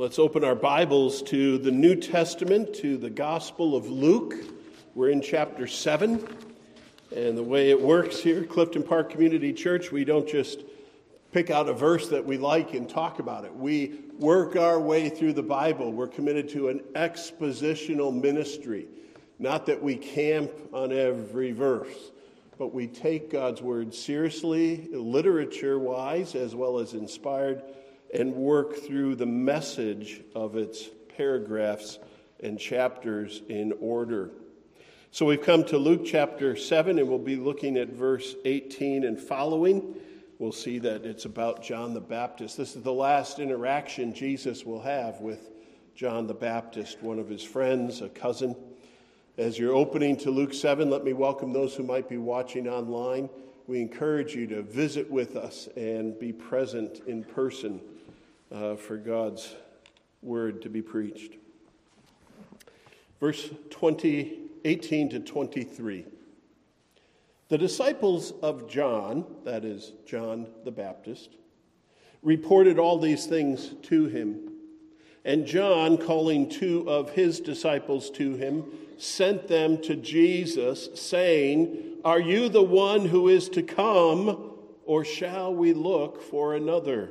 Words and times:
Let's 0.00 0.18
open 0.18 0.44
our 0.44 0.54
Bibles 0.54 1.20
to 1.24 1.58
the 1.58 1.70
New 1.70 1.94
Testament, 1.94 2.72
to 2.76 2.96
the 2.96 3.10
Gospel 3.10 3.76
of 3.76 3.90
Luke. 3.90 4.32
We're 4.94 5.10
in 5.10 5.20
chapter 5.20 5.66
7. 5.66 6.26
And 7.14 7.36
the 7.36 7.42
way 7.42 7.68
it 7.68 7.78
works 7.78 8.18
here, 8.18 8.42
Clifton 8.44 8.82
Park 8.82 9.10
Community 9.10 9.52
Church, 9.52 9.92
we 9.92 10.06
don't 10.06 10.26
just 10.26 10.62
pick 11.32 11.50
out 11.50 11.68
a 11.68 11.74
verse 11.74 12.08
that 12.08 12.24
we 12.24 12.38
like 12.38 12.72
and 12.72 12.88
talk 12.88 13.18
about 13.18 13.44
it. 13.44 13.54
We 13.54 14.00
work 14.18 14.56
our 14.56 14.80
way 14.80 15.10
through 15.10 15.34
the 15.34 15.42
Bible. 15.42 15.92
We're 15.92 16.08
committed 16.08 16.48
to 16.52 16.68
an 16.68 16.78
expositional 16.94 18.18
ministry. 18.18 18.86
Not 19.38 19.66
that 19.66 19.82
we 19.82 19.96
camp 19.96 20.50
on 20.72 20.92
every 20.92 21.52
verse, 21.52 22.10
but 22.56 22.72
we 22.72 22.86
take 22.86 23.30
God's 23.30 23.60
Word 23.60 23.92
seriously, 23.92 24.88
literature 24.92 25.78
wise, 25.78 26.34
as 26.34 26.54
well 26.54 26.78
as 26.78 26.94
inspired 26.94 27.62
and 28.14 28.34
work 28.34 28.76
through 28.76 29.16
the 29.16 29.26
message 29.26 30.22
of 30.34 30.56
its 30.56 30.88
paragraphs 31.16 31.98
and 32.42 32.58
chapters 32.58 33.42
in 33.48 33.72
order. 33.80 34.30
So 35.12 35.26
we've 35.26 35.42
come 35.42 35.64
to 35.64 35.78
Luke 35.78 36.02
chapter 36.04 36.56
7, 36.56 36.98
and 36.98 37.08
we'll 37.08 37.18
be 37.18 37.36
looking 37.36 37.76
at 37.76 37.88
verse 37.88 38.34
18 38.44 39.04
and 39.04 39.20
following. 39.20 39.96
We'll 40.38 40.52
see 40.52 40.78
that 40.78 41.04
it's 41.04 41.24
about 41.24 41.62
John 41.62 41.94
the 41.94 42.00
Baptist. 42.00 42.56
This 42.56 42.76
is 42.76 42.82
the 42.82 42.92
last 42.92 43.38
interaction 43.38 44.14
Jesus 44.14 44.64
will 44.64 44.80
have 44.80 45.20
with 45.20 45.50
John 45.94 46.26
the 46.26 46.34
Baptist, 46.34 47.02
one 47.02 47.18
of 47.18 47.28
his 47.28 47.42
friends, 47.42 48.00
a 48.00 48.08
cousin. 48.08 48.56
As 49.36 49.58
you're 49.58 49.74
opening 49.74 50.16
to 50.18 50.30
Luke 50.30 50.54
7, 50.54 50.88
let 50.88 51.04
me 51.04 51.12
welcome 51.12 51.52
those 51.52 51.74
who 51.74 51.82
might 51.82 52.08
be 52.08 52.16
watching 52.16 52.68
online. 52.68 53.28
We 53.66 53.80
encourage 53.80 54.34
you 54.34 54.46
to 54.48 54.62
visit 54.62 55.10
with 55.10 55.36
us 55.36 55.68
and 55.76 56.18
be 56.18 56.32
present 56.32 57.00
in 57.06 57.24
person 57.24 57.80
uh, 58.52 58.76
for 58.76 58.96
God's 58.96 59.54
word 60.22 60.62
to 60.62 60.68
be 60.68 60.82
preached. 60.82 61.34
Verse 63.20 63.50
20, 63.70 64.38
18 64.64 65.10
to 65.10 65.20
23. 65.20 66.06
The 67.48 67.58
disciples 67.58 68.32
of 68.42 68.68
John, 68.68 69.24
that 69.44 69.64
is, 69.64 69.92
John 70.06 70.46
the 70.64 70.70
Baptist, 70.70 71.36
reported 72.22 72.78
all 72.78 72.98
these 72.98 73.26
things 73.26 73.74
to 73.82 74.06
him. 74.06 74.52
And 75.24 75.46
John, 75.46 75.98
calling 75.98 76.48
two 76.48 76.88
of 76.88 77.10
his 77.10 77.40
disciples 77.40 78.10
to 78.10 78.36
him, 78.36 78.64
sent 78.98 79.48
them 79.48 79.82
to 79.82 79.96
Jesus, 79.96 80.88
saying, 80.94 81.98
Are 82.04 82.20
you 82.20 82.48
the 82.48 82.62
one 82.62 83.06
who 83.06 83.28
is 83.28 83.48
to 83.50 83.62
come, 83.62 84.52
or 84.86 85.04
shall 85.04 85.54
we 85.54 85.72
look 85.72 86.22
for 86.22 86.54
another? 86.54 87.10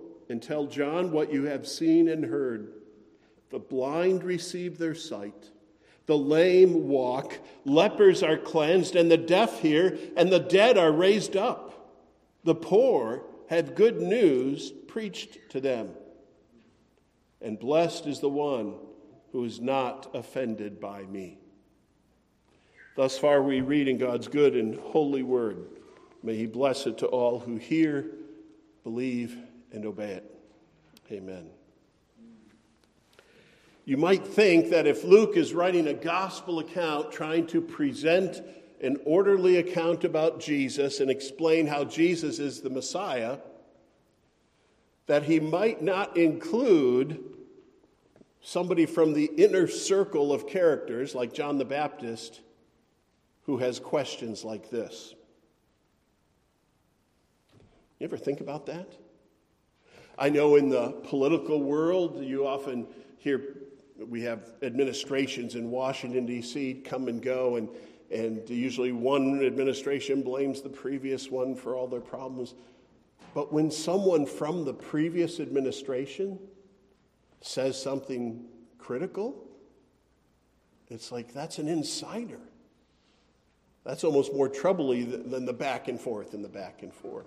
and 0.31 0.41
tell 0.41 0.65
John 0.65 1.11
what 1.11 1.31
you 1.31 1.43
have 1.43 1.67
seen 1.67 2.07
and 2.07 2.25
heard. 2.25 2.73
The 3.51 3.59
blind 3.59 4.23
receive 4.23 4.77
their 4.77 4.95
sight, 4.95 5.51
the 6.05 6.17
lame 6.17 6.87
walk, 6.87 7.37
lepers 7.65 8.23
are 8.23 8.37
cleansed, 8.37 8.95
and 8.95 9.11
the 9.11 9.17
deaf 9.17 9.61
hear, 9.61 9.97
and 10.17 10.31
the 10.31 10.39
dead 10.39 10.77
are 10.77 10.91
raised 10.91 11.35
up. 11.35 11.91
The 12.43 12.55
poor 12.55 13.23
have 13.49 13.75
good 13.75 14.01
news 14.01 14.71
preached 14.87 15.37
to 15.51 15.61
them. 15.61 15.89
And 17.41 17.59
blessed 17.59 18.07
is 18.07 18.19
the 18.19 18.29
one 18.29 18.75
who 19.31 19.43
is 19.43 19.59
not 19.59 20.09
offended 20.13 20.79
by 20.79 21.03
me. 21.03 21.37
Thus 22.95 23.17
far, 23.17 23.41
we 23.41 23.61
read 23.61 23.87
in 23.87 23.97
God's 23.97 24.27
good 24.27 24.55
and 24.55 24.75
holy 24.75 25.23
word. 25.23 25.65
May 26.23 26.35
He 26.35 26.45
bless 26.45 26.87
it 26.87 26.97
to 26.99 27.07
all 27.07 27.39
who 27.39 27.57
hear, 27.57 28.05
believe, 28.83 29.37
and 29.71 29.85
obey 29.85 30.11
it. 30.11 30.35
Amen. 31.11 31.49
You 33.85 33.97
might 33.97 34.25
think 34.25 34.69
that 34.69 34.87
if 34.87 35.03
Luke 35.03 35.35
is 35.35 35.53
writing 35.53 35.87
a 35.87 35.93
gospel 35.93 36.59
account 36.59 37.11
trying 37.11 37.47
to 37.47 37.61
present 37.61 38.41
an 38.81 38.97
orderly 39.05 39.57
account 39.57 40.03
about 40.03 40.39
Jesus 40.39 40.99
and 40.99 41.09
explain 41.09 41.67
how 41.67 41.83
Jesus 41.83 42.39
is 42.39 42.61
the 42.61 42.69
Messiah, 42.69 43.39
that 45.07 45.23
he 45.23 45.39
might 45.39 45.81
not 45.81 46.15
include 46.15 47.23
somebody 48.41 48.85
from 48.85 49.13
the 49.13 49.25
inner 49.25 49.67
circle 49.67 50.33
of 50.33 50.47
characters 50.47 51.13
like 51.13 51.33
John 51.33 51.57
the 51.57 51.65
Baptist 51.65 52.41
who 53.43 53.57
has 53.57 53.79
questions 53.79 54.43
like 54.43 54.69
this. 54.69 55.13
You 57.99 58.05
ever 58.05 58.17
think 58.17 58.41
about 58.41 58.65
that? 58.67 58.87
I 60.21 60.29
know 60.29 60.55
in 60.55 60.69
the 60.69 60.91
political 61.03 61.63
world, 61.63 62.23
you 62.23 62.45
often 62.45 62.85
hear 63.17 63.57
we 63.97 64.21
have 64.21 64.51
administrations 64.61 65.55
in 65.55 65.71
Washington, 65.71 66.27
D.C. 66.27 66.83
come 66.85 67.07
and 67.07 67.19
go, 67.19 67.55
and, 67.55 67.67
and 68.11 68.47
usually 68.47 68.91
one 68.91 69.43
administration 69.43 70.21
blames 70.21 70.61
the 70.61 70.69
previous 70.69 71.31
one 71.31 71.55
for 71.55 71.75
all 71.75 71.87
their 71.87 72.01
problems. 72.01 72.53
But 73.33 73.51
when 73.51 73.71
someone 73.71 74.27
from 74.27 74.63
the 74.63 74.75
previous 74.75 75.39
administration 75.39 76.37
says 77.41 77.81
something 77.81 78.45
critical, 78.77 79.43
it's 80.87 81.11
like 81.11 81.33
that's 81.33 81.57
an 81.57 81.67
insider. 81.67 82.41
That's 83.83 84.03
almost 84.03 84.35
more 84.35 84.49
troubling 84.49 85.31
than 85.31 85.45
the 85.45 85.53
back 85.53 85.87
and 85.87 85.99
forth 85.99 86.35
and 86.35 86.45
the 86.45 86.49
back 86.49 86.83
and 86.83 86.93
forth. 86.93 87.25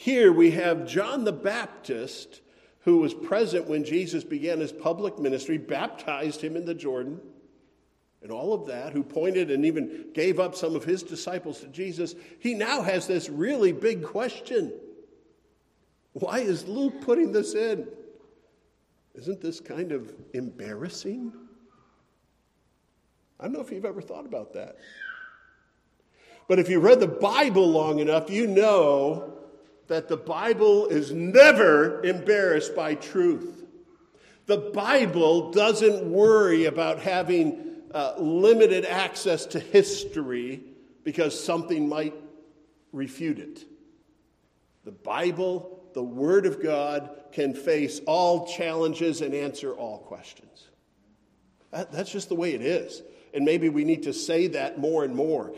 Here 0.00 0.32
we 0.32 0.52
have 0.52 0.86
John 0.86 1.24
the 1.24 1.32
Baptist, 1.32 2.40
who 2.82 2.98
was 2.98 3.12
present 3.12 3.66
when 3.66 3.82
Jesus 3.82 4.22
began 4.22 4.60
his 4.60 4.70
public 4.70 5.18
ministry, 5.18 5.58
baptized 5.58 6.40
him 6.40 6.54
in 6.54 6.64
the 6.64 6.72
Jordan, 6.72 7.20
and 8.22 8.30
all 8.30 8.52
of 8.52 8.68
that, 8.68 8.92
who 8.92 9.02
pointed 9.02 9.50
and 9.50 9.64
even 9.66 10.06
gave 10.14 10.38
up 10.38 10.54
some 10.54 10.76
of 10.76 10.84
his 10.84 11.02
disciples 11.02 11.58
to 11.62 11.66
Jesus. 11.66 12.14
He 12.38 12.54
now 12.54 12.82
has 12.82 13.08
this 13.08 13.28
really 13.28 13.72
big 13.72 14.04
question 14.04 14.72
Why 16.12 16.38
is 16.38 16.68
Luke 16.68 17.00
putting 17.00 17.32
this 17.32 17.56
in? 17.56 17.88
Isn't 19.16 19.40
this 19.40 19.58
kind 19.58 19.90
of 19.90 20.12
embarrassing? 20.32 21.32
I 23.40 23.44
don't 23.46 23.52
know 23.52 23.62
if 23.62 23.72
you've 23.72 23.84
ever 23.84 24.00
thought 24.00 24.26
about 24.26 24.52
that. 24.52 24.76
But 26.46 26.60
if 26.60 26.68
you 26.68 26.78
read 26.78 27.00
the 27.00 27.08
Bible 27.08 27.68
long 27.68 27.98
enough, 27.98 28.30
you 28.30 28.46
know 28.46 29.37
that 29.88 30.08
the 30.08 30.16
Bible 30.16 30.86
is 30.86 31.12
never 31.12 32.04
embarrassed 32.04 32.76
by 32.76 32.94
truth. 32.94 33.64
The 34.46 34.58
Bible 34.58 35.50
doesn't 35.50 36.04
worry 36.04 36.66
about 36.66 37.00
having 37.00 37.76
uh, 37.92 38.14
limited 38.18 38.84
access 38.84 39.46
to 39.46 39.58
history 39.58 40.62
because 41.04 41.42
something 41.42 41.88
might 41.88 42.14
refute 42.92 43.38
it. 43.38 43.64
The 44.84 44.92
Bible, 44.92 45.82
the 45.94 46.02
Word 46.02 46.46
of 46.46 46.62
God, 46.62 47.10
can 47.32 47.54
face 47.54 48.00
all 48.06 48.46
challenges 48.46 49.20
and 49.20 49.34
answer 49.34 49.72
all 49.72 49.98
questions. 49.98 50.68
That, 51.70 51.92
that's 51.92 52.10
just 52.10 52.28
the 52.28 52.34
way 52.34 52.54
it 52.54 52.62
is. 52.62 53.02
And 53.34 53.44
maybe 53.44 53.68
we 53.68 53.84
need 53.84 54.04
to 54.04 54.12
say 54.12 54.48
that 54.48 54.78
more 54.78 55.04
and 55.04 55.14
more. 55.14 55.54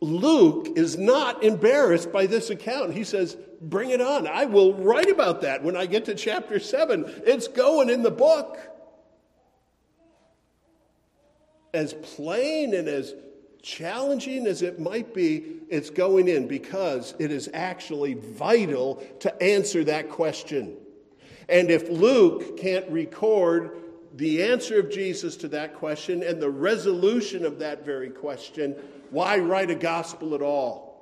Luke 0.00 0.76
is 0.76 0.98
not 0.98 1.42
embarrassed 1.42 2.12
by 2.12 2.26
this 2.26 2.50
account. 2.50 2.92
He 2.92 3.04
says, 3.04 3.36
Bring 3.64 3.90
it 3.90 4.00
on. 4.00 4.26
I 4.26 4.44
will 4.44 4.74
write 4.74 5.10
about 5.10 5.40
that 5.42 5.62
when 5.62 5.76
I 5.76 5.86
get 5.86 6.04
to 6.06 6.14
chapter 6.14 6.60
7. 6.60 7.04
It's 7.24 7.48
going 7.48 7.88
in 7.88 8.02
the 8.02 8.10
book. 8.10 8.58
As 11.72 11.94
plain 11.94 12.74
and 12.74 12.86
as 12.88 13.14
challenging 13.62 14.46
as 14.46 14.60
it 14.60 14.78
might 14.78 15.14
be, 15.14 15.44
it's 15.70 15.88
going 15.88 16.28
in 16.28 16.46
because 16.46 17.14
it 17.18 17.30
is 17.30 17.48
actually 17.54 18.14
vital 18.14 19.02
to 19.20 19.42
answer 19.42 19.82
that 19.84 20.10
question. 20.10 20.76
And 21.48 21.70
if 21.70 21.88
Luke 21.88 22.58
can't 22.58 22.88
record 22.90 23.78
the 24.14 24.44
answer 24.44 24.78
of 24.78 24.90
Jesus 24.90 25.36
to 25.38 25.48
that 25.48 25.74
question 25.74 26.22
and 26.22 26.40
the 26.40 26.50
resolution 26.50 27.44
of 27.44 27.58
that 27.60 27.84
very 27.84 28.10
question, 28.10 28.76
why 29.10 29.38
write 29.38 29.70
a 29.70 29.74
gospel 29.74 30.34
at 30.34 30.42
all? 30.42 30.93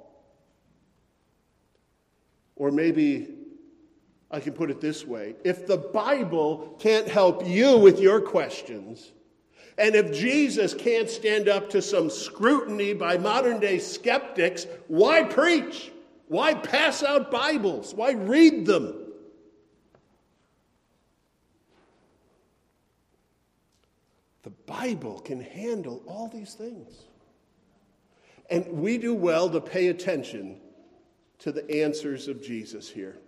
Or 2.62 2.70
maybe 2.70 3.26
I 4.30 4.38
can 4.38 4.52
put 4.52 4.70
it 4.70 4.80
this 4.80 5.04
way 5.04 5.34
if 5.42 5.66
the 5.66 5.78
Bible 5.78 6.76
can't 6.78 7.08
help 7.08 7.44
you 7.44 7.76
with 7.76 7.98
your 7.98 8.20
questions, 8.20 9.10
and 9.78 9.96
if 9.96 10.12
Jesus 10.12 10.72
can't 10.72 11.10
stand 11.10 11.48
up 11.48 11.70
to 11.70 11.82
some 11.82 12.08
scrutiny 12.08 12.94
by 12.94 13.18
modern 13.18 13.58
day 13.58 13.80
skeptics, 13.80 14.68
why 14.86 15.24
preach? 15.24 15.90
Why 16.28 16.54
pass 16.54 17.02
out 17.02 17.32
Bibles? 17.32 17.94
Why 17.94 18.12
read 18.12 18.64
them? 18.64 19.08
The 24.44 24.50
Bible 24.50 25.18
can 25.18 25.40
handle 25.40 26.00
all 26.06 26.28
these 26.28 26.54
things. 26.54 26.94
And 28.48 28.64
we 28.68 28.98
do 28.98 29.14
well 29.14 29.50
to 29.50 29.60
pay 29.60 29.88
attention 29.88 30.60
to 31.42 31.52
the 31.52 31.82
answers 31.82 32.28
of 32.28 32.42
Jesus 32.42 32.88
here. 32.88 33.18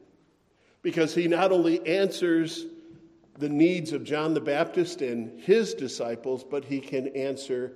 Because 0.82 1.14
he 1.14 1.26
not 1.28 1.50
only 1.50 1.84
answers 1.86 2.66
the 3.38 3.48
needs 3.48 3.92
of 3.92 4.04
John 4.04 4.34
the 4.34 4.40
Baptist 4.40 5.02
and 5.02 5.40
his 5.40 5.74
disciples, 5.74 6.44
but 6.44 6.64
he 6.64 6.80
can 6.80 7.08
answer 7.08 7.72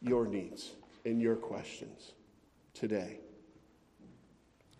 your 0.00 0.26
needs 0.26 0.70
and 1.04 1.20
your 1.20 1.34
questions 1.34 2.12
today. 2.74 3.18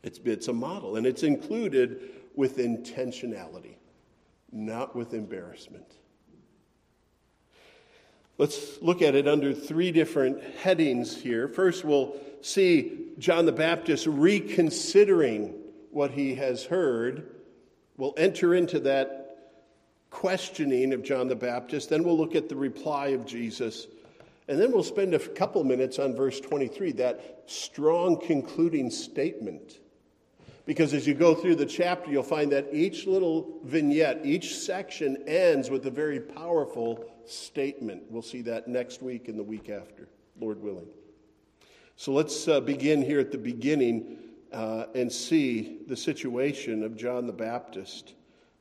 It's, 0.02 0.20
it's 0.24 0.48
a 0.48 0.52
model, 0.52 0.96
and 0.96 1.06
it's 1.06 1.24
included 1.24 2.10
with 2.36 2.58
intentionality, 2.58 3.74
not 4.52 4.94
with 4.94 5.14
embarrassment. 5.14 5.96
Let's 8.40 8.80
look 8.80 9.02
at 9.02 9.14
it 9.14 9.28
under 9.28 9.52
three 9.52 9.92
different 9.92 10.42
headings 10.62 11.14
here. 11.14 11.46
First, 11.46 11.84
we'll 11.84 12.16
see 12.40 13.08
John 13.18 13.44
the 13.44 13.52
Baptist 13.52 14.06
reconsidering 14.06 15.52
what 15.90 16.12
he 16.12 16.36
has 16.36 16.64
heard. 16.64 17.34
We'll 17.98 18.14
enter 18.16 18.54
into 18.54 18.80
that 18.80 19.52
questioning 20.08 20.94
of 20.94 21.02
John 21.02 21.28
the 21.28 21.36
Baptist. 21.36 21.90
Then 21.90 22.02
we'll 22.02 22.16
look 22.16 22.34
at 22.34 22.48
the 22.48 22.56
reply 22.56 23.08
of 23.08 23.26
Jesus. 23.26 23.86
And 24.48 24.58
then 24.58 24.72
we'll 24.72 24.84
spend 24.84 25.12
a 25.12 25.18
couple 25.18 25.62
minutes 25.62 25.98
on 25.98 26.16
verse 26.16 26.40
23, 26.40 26.92
that 26.92 27.42
strong 27.44 28.18
concluding 28.18 28.88
statement. 28.88 29.80
Because 30.64 30.94
as 30.94 31.06
you 31.06 31.12
go 31.12 31.34
through 31.34 31.56
the 31.56 31.66
chapter, 31.66 32.10
you'll 32.10 32.22
find 32.22 32.52
that 32.52 32.68
each 32.72 33.06
little 33.06 33.58
vignette, 33.64 34.22
each 34.24 34.56
section 34.56 35.24
ends 35.26 35.68
with 35.68 35.84
a 35.84 35.90
very 35.90 36.20
powerful 36.20 37.04
statement. 37.30 38.02
We'll 38.08 38.22
see 38.22 38.42
that 38.42 38.68
next 38.68 39.02
week 39.02 39.28
and 39.28 39.38
the 39.38 39.42
week 39.42 39.68
after, 39.68 40.08
Lord 40.40 40.62
willing. 40.62 40.88
So 41.96 42.12
let's 42.12 42.48
uh, 42.48 42.60
begin 42.60 43.02
here 43.02 43.20
at 43.20 43.30
the 43.30 43.38
beginning 43.38 44.16
uh, 44.52 44.86
and 44.94 45.12
see 45.12 45.78
the 45.86 45.96
situation 45.96 46.82
of 46.82 46.96
John 46.96 47.26
the 47.26 47.32
Baptist, 47.32 48.14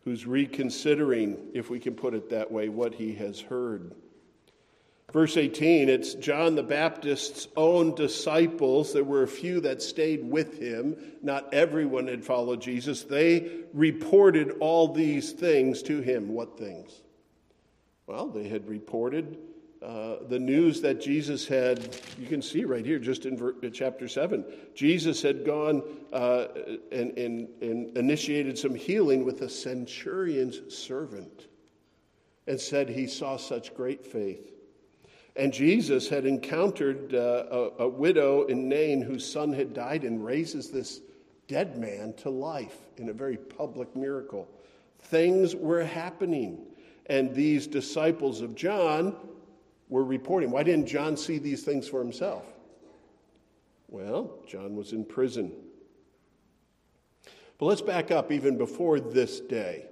who's 0.04 0.28
reconsidering, 0.28 1.38
if 1.54 1.70
we 1.70 1.80
can 1.80 1.96
put 1.96 2.14
it 2.14 2.30
that 2.30 2.52
way, 2.52 2.70
what 2.70 2.94
he 2.94 3.14
has 3.16 3.40
heard. 3.40 3.96
Verse 5.12 5.38
18, 5.38 5.90
it's 5.90 6.14
John 6.14 6.54
the 6.54 6.62
Baptist's 6.62 7.48
own 7.56 7.96
disciples. 7.96 8.94
There 8.94 9.04
were 9.04 9.24
a 9.24 9.28
few 9.28 9.60
that 9.62 9.82
stayed 9.82 10.24
with 10.30 10.60
him. 10.60 10.96
Not 11.24 11.52
everyone 11.52 12.08
had 12.08 12.24
followed 12.24 12.62
Jesus. 12.62 13.04
They 13.04 13.64
reported 13.74 14.58
all 14.60 14.94
these 14.94 15.32
things 15.32 15.82
to 15.84 16.02
him. 16.02 16.30
What 16.30 16.60
things? 16.60 17.02
Well, 18.10 18.28
they 18.28 18.48
had 18.48 18.68
reported 18.68 19.38
uh, 19.84 20.16
the 20.28 20.40
news 20.40 20.82
that 20.82 21.00
Jesus 21.00 21.48
had, 21.48 21.96
you 22.18 22.26
can 22.26 22.42
see 22.42 22.66
right 22.66 22.84
here, 22.84 22.98
just 22.98 23.28
in 23.28 23.38
ver- 23.38 23.54
chapter 23.72 24.08
7. 24.08 24.44
Jesus 24.74 25.22
had 25.22 25.46
gone 25.46 25.84
uh, 26.12 26.48
and, 26.92 27.16
and, 27.20 27.48
and 27.62 27.96
initiated 27.96 28.58
some 28.58 28.74
healing 28.74 29.24
with 29.24 29.44
a 29.44 29.48
centurion's 29.48 30.76
servant 30.76 31.50
and 32.48 32.60
said 32.60 32.90
he 32.90 33.06
saw 33.06 33.38
such 33.38 33.76
great 33.76 34.04
faith. 34.04 34.54
And 35.36 35.54
Jesus 35.54 36.10
had 36.10 36.26
encountered 36.26 37.14
uh, 37.14 37.46
a, 37.52 37.84
a 37.84 37.88
widow 37.88 38.46
in 38.46 38.68
Nain 38.68 39.04
whose 39.04 39.32
son 39.32 39.54
had 39.54 39.76
died 39.76 40.04
and 40.04 40.26
raises 40.26 40.72
this 40.72 41.02
dead 41.48 41.78
man 41.78 42.14
to 42.14 42.32
life 42.32 42.80
in 42.98 43.10
a 43.10 43.14
very 43.14 43.38
public 43.38 43.96
miracle. 43.96 44.50
Things 45.00 45.56
were 45.56 45.84
happening. 45.84 46.66
And 47.10 47.34
these 47.34 47.68
disciples 47.68 48.42
of 48.42 48.56
John 48.56 49.16
were 49.90 50.04
reporting. 50.04 50.52
Why 50.52 50.64
didn't 50.64 50.86
John 50.86 51.18
see 51.18 51.40
these 51.40 51.64
things 51.64 51.88
for 51.88 52.00
himself? 52.00 52.46
Well, 53.88 54.38
John 54.48 54.76
was 54.76 54.94
in 54.94 55.04
prison. 55.04 55.52
But 57.58 57.66
let's 57.66 57.82
back 57.82 58.12
up 58.12 58.32
even 58.32 58.58
before 58.58 59.00
this 59.00 59.40
day. 59.40 59.88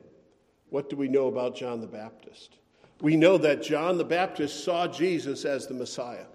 What 0.70 0.90
do 0.90 0.96
we 0.96 1.08
know 1.08 1.28
about 1.28 1.56
John 1.56 1.82
the 1.82 1.88
Baptist? 1.88 2.58
We 3.02 3.16
know 3.16 3.38
that 3.40 3.64
John 3.64 3.98
the 3.98 4.06
Baptist 4.06 4.64
saw 4.64 4.88
Jesus 4.88 5.46
as 5.46 5.68
the 5.68 5.74
Messiah. 5.74 6.26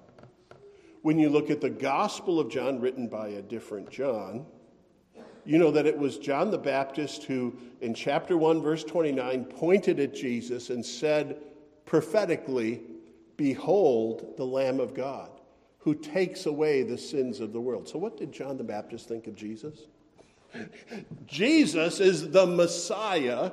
When 1.03 1.19
you 1.19 1.29
look 1.31 1.51
at 1.51 1.61
the 1.61 1.71
Gospel 1.71 2.39
of 2.39 2.49
John, 2.49 2.81
written 2.81 3.09
by 3.09 3.29
a 3.29 3.43
different 3.43 3.91
John, 3.91 4.47
you 5.45 5.59
know 5.59 5.71
that 5.71 5.87
it 5.87 5.99
was 5.99 6.19
John 6.19 6.51
the 6.51 6.59
Baptist 6.59 7.25
who, 7.25 7.57
in 7.81 7.95
chapter 7.95 8.37
1, 8.37 8.63
verse 8.63 8.85
29, 8.85 9.45
pointed 9.47 9.99
at 9.99 10.15
Jesus 10.15 10.71
and 10.71 10.85
said 10.85 11.39
prophetically, 11.85 12.81
Behold 13.37 14.35
the 14.37 14.47
Lamb 14.47 14.79
of 14.79 14.95
God 14.95 15.31
who 15.79 15.95
takes 15.95 16.47
away 16.47 16.83
the 16.83 16.97
sins 16.97 17.41
of 17.41 17.53
the 17.53 17.61
world. 17.61 17.89
So, 17.89 17.99
what 17.99 18.17
did 18.17 18.33
John 18.33 18.57
the 18.57 18.65
Baptist 18.65 19.09
think 19.09 19.27
of 19.27 19.35
Jesus? 19.35 19.87
Jesus 21.27 21.99
is 21.99 22.31
the 22.31 22.47
Messiah, 22.47 23.51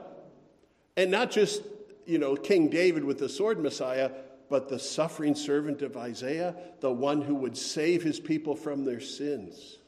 and 0.96 1.10
not 1.10 1.32
just, 1.32 1.64
you 2.06 2.20
know, 2.20 2.36
King 2.36 2.70
David 2.70 3.04
with 3.04 3.18
the 3.18 3.30
sword 3.30 3.60
Messiah, 3.60 4.12
but 4.48 4.70
the 4.70 4.78
suffering 4.78 5.34
servant 5.34 5.82
of 5.82 5.98
Isaiah, 5.98 6.56
the 6.82 6.92
one 6.92 7.22
who 7.22 7.36
would 7.36 7.58
save 7.58 8.04
his 8.04 8.20
people 8.20 8.56
from 8.56 8.86
their 8.86 9.00
sins 9.00 9.80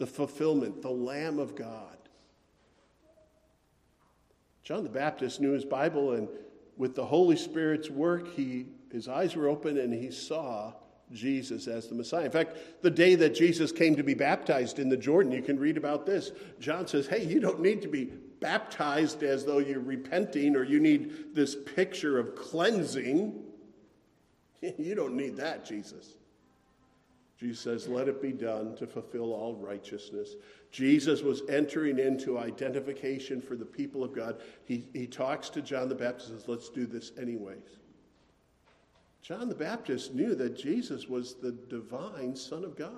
the 0.00 0.06
fulfillment, 0.06 0.80
the 0.80 0.90
Lamb 0.90 1.38
of 1.38 1.54
God. 1.54 1.98
John 4.64 4.82
the 4.82 4.88
Baptist 4.88 5.42
knew 5.42 5.52
his 5.52 5.66
Bible, 5.66 6.12
and 6.12 6.26
with 6.78 6.94
the 6.94 7.04
Holy 7.04 7.36
Spirit's 7.36 7.90
work, 7.90 8.34
he, 8.34 8.66
his 8.90 9.08
eyes 9.08 9.36
were 9.36 9.46
open 9.46 9.76
and 9.76 9.92
he 9.92 10.10
saw 10.10 10.72
Jesus 11.12 11.68
as 11.68 11.88
the 11.88 11.94
Messiah. 11.94 12.24
In 12.24 12.30
fact, 12.30 12.56
the 12.80 12.90
day 12.90 13.14
that 13.16 13.34
Jesus 13.34 13.72
came 13.72 13.94
to 13.96 14.02
be 14.02 14.14
baptized 14.14 14.78
in 14.78 14.88
the 14.88 14.96
Jordan, 14.96 15.32
you 15.32 15.42
can 15.42 15.58
read 15.58 15.76
about 15.76 16.06
this. 16.06 16.32
John 16.58 16.86
says, 16.86 17.06
Hey, 17.06 17.26
you 17.26 17.38
don't 17.38 17.60
need 17.60 17.82
to 17.82 17.88
be 17.88 18.04
baptized 18.04 19.22
as 19.22 19.44
though 19.44 19.58
you're 19.58 19.80
repenting 19.80 20.56
or 20.56 20.64
you 20.64 20.80
need 20.80 21.34
this 21.34 21.54
picture 21.54 22.18
of 22.18 22.34
cleansing. 22.34 23.44
You 24.78 24.94
don't 24.94 25.14
need 25.14 25.36
that, 25.36 25.64
Jesus. 25.64 26.16
Jesus 27.40 27.60
says, 27.60 27.88
Let 27.88 28.06
it 28.06 28.20
be 28.20 28.32
done 28.32 28.76
to 28.76 28.86
fulfill 28.86 29.32
all 29.32 29.54
righteousness. 29.54 30.34
Jesus 30.70 31.22
was 31.22 31.42
entering 31.48 31.98
into 31.98 32.38
identification 32.38 33.40
for 33.40 33.56
the 33.56 33.64
people 33.64 34.04
of 34.04 34.14
God. 34.14 34.42
He, 34.66 34.86
he 34.92 35.06
talks 35.06 35.48
to 35.50 35.62
John 35.62 35.88
the 35.88 35.94
Baptist 35.94 36.28
says, 36.28 36.48
Let's 36.48 36.68
do 36.68 36.84
this 36.84 37.12
anyways. 37.18 37.78
John 39.22 39.48
the 39.48 39.54
Baptist 39.54 40.14
knew 40.14 40.34
that 40.34 40.56
Jesus 40.56 41.08
was 41.08 41.34
the 41.34 41.52
divine 41.52 42.36
Son 42.36 42.62
of 42.62 42.76
God. 42.76 42.90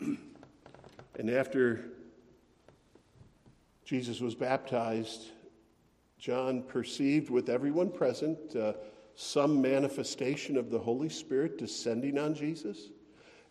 and 1.18 1.30
after 1.30 1.86
Jesus 3.84 4.20
was 4.20 4.36
baptized, 4.36 5.30
John 6.20 6.62
perceived 6.62 7.28
with 7.28 7.48
everyone 7.48 7.90
present. 7.90 8.54
Uh, 8.54 8.74
some 9.16 9.62
manifestation 9.62 10.58
of 10.58 10.70
the 10.70 10.78
Holy 10.78 11.08
Spirit 11.08 11.56
descending 11.56 12.18
on 12.18 12.34
Jesus. 12.34 12.90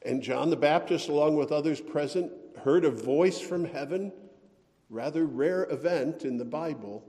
And 0.04 0.22
John 0.22 0.52
the 0.52 0.56
Baptist, 0.56 1.10
along 1.10 1.36
with 1.36 1.52
others 1.52 1.82
present, 1.82 2.32
heard 2.64 2.86
a 2.86 2.92
voice 2.92 3.42
from 3.42 3.66
heaven, 3.66 4.14
rather 4.92 5.26
rare 5.26 5.66
event 5.72 6.24
in 6.24 6.38
the 6.38 6.46
Bible, 6.46 7.04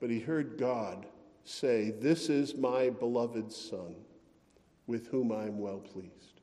but 0.00 0.10
he 0.10 0.18
heard 0.18 0.58
God 0.58 1.06
say, 1.44 1.92
This 1.92 2.28
is 2.28 2.56
my 2.56 2.90
beloved 2.90 3.52
Son, 3.52 3.94
with 4.88 5.06
whom 5.06 5.30
I 5.30 5.44
am 5.44 5.60
well 5.60 5.78
pleased. 5.78 6.40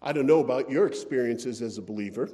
I 0.00 0.12
don't 0.12 0.26
know 0.26 0.40
about 0.40 0.70
your 0.70 0.86
experiences 0.86 1.60
as 1.60 1.76
a 1.76 1.82
believer. 1.82 2.30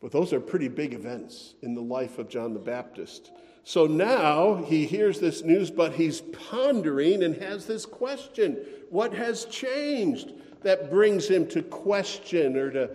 But 0.00 0.12
those 0.12 0.32
are 0.32 0.40
pretty 0.40 0.68
big 0.68 0.94
events 0.94 1.54
in 1.62 1.74
the 1.74 1.82
life 1.82 2.18
of 2.18 2.28
John 2.28 2.54
the 2.54 2.60
Baptist. 2.60 3.30
So 3.64 3.86
now 3.86 4.56
he 4.56 4.86
hears 4.86 5.20
this 5.20 5.42
news, 5.42 5.70
but 5.70 5.92
he's 5.92 6.22
pondering 6.22 7.22
and 7.22 7.36
has 7.36 7.66
this 7.66 7.84
question 7.84 8.58
What 8.88 9.12
has 9.14 9.44
changed 9.44 10.32
that 10.62 10.90
brings 10.90 11.28
him 11.28 11.46
to 11.48 11.62
question 11.62 12.56
or 12.56 12.70
to, 12.70 12.90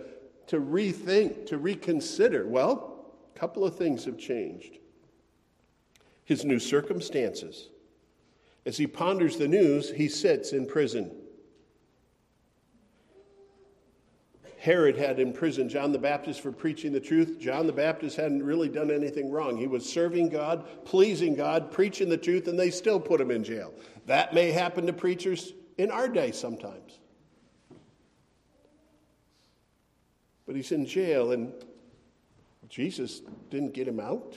to 0.48 0.60
rethink, 0.60 1.46
to 1.46 1.58
reconsider? 1.58 2.46
Well, 2.46 3.06
a 3.34 3.38
couple 3.38 3.64
of 3.64 3.76
things 3.76 4.04
have 4.04 4.18
changed. 4.18 4.78
His 6.24 6.44
new 6.44 6.58
circumstances. 6.58 7.68
As 8.64 8.76
he 8.76 8.88
ponders 8.88 9.36
the 9.36 9.46
news, 9.46 9.90
he 9.90 10.08
sits 10.08 10.52
in 10.52 10.66
prison. 10.66 11.12
Herod 14.66 14.96
had 14.96 15.20
imprisoned 15.20 15.70
John 15.70 15.92
the 15.92 15.98
Baptist 15.98 16.40
for 16.40 16.50
preaching 16.50 16.92
the 16.92 16.98
truth. 16.98 17.38
John 17.38 17.68
the 17.68 17.72
Baptist 17.72 18.16
hadn't 18.16 18.42
really 18.42 18.68
done 18.68 18.90
anything 18.90 19.30
wrong. 19.30 19.56
He 19.56 19.68
was 19.68 19.88
serving 19.88 20.28
God, 20.28 20.84
pleasing 20.84 21.36
God, 21.36 21.70
preaching 21.70 22.08
the 22.08 22.16
truth, 22.16 22.48
and 22.48 22.58
they 22.58 22.70
still 22.70 22.98
put 22.98 23.20
him 23.20 23.30
in 23.30 23.44
jail. 23.44 23.72
That 24.06 24.34
may 24.34 24.50
happen 24.50 24.84
to 24.86 24.92
preachers 24.92 25.52
in 25.78 25.92
our 25.92 26.08
day 26.08 26.32
sometimes. 26.32 26.98
But 30.46 30.56
he's 30.56 30.72
in 30.72 30.84
jail, 30.84 31.30
and 31.30 31.52
Jesus 32.68 33.22
didn't 33.50 33.72
get 33.72 33.86
him 33.86 34.00
out. 34.00 34.34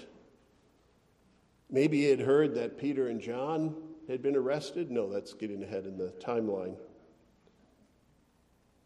Maybe 1.71 2.01
he 2.01 2.05
had 2.05 2.19
heard 2.19 2.53
that 2.53 2.77
Peter 2.77 3.07
and 3.07 3.19
John 3.19 3.75
had 4.07 4.21
been 4.21 4.35
arrested. 4.35 4.91
No, 4.91 5.11
that's 5.11 5.33
getting 5.33 5.63
ahead 5.63 5.87
in 5.87 5.97
the 5.97 6.13
timeline. 6.23 6.75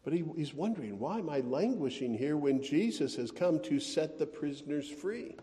But 0.04 0.12
he, 0.12 0.22
he's 0.36 0.52
wondering, 0.52 0.98
why 0.98 1.18
am 1.18 1.30
I 1.30 1.40
languishing 1.40 2.12
here 2.12 2.36
when 2.36 2.62
Jesus 2.62 3.16
has 3.16 3.30
come 3.30 3.58
to 3.60 3.80
set 3.80 4.18
the 4.18 4.26
prisoners 4.26 4.88
free? 4.88 5.34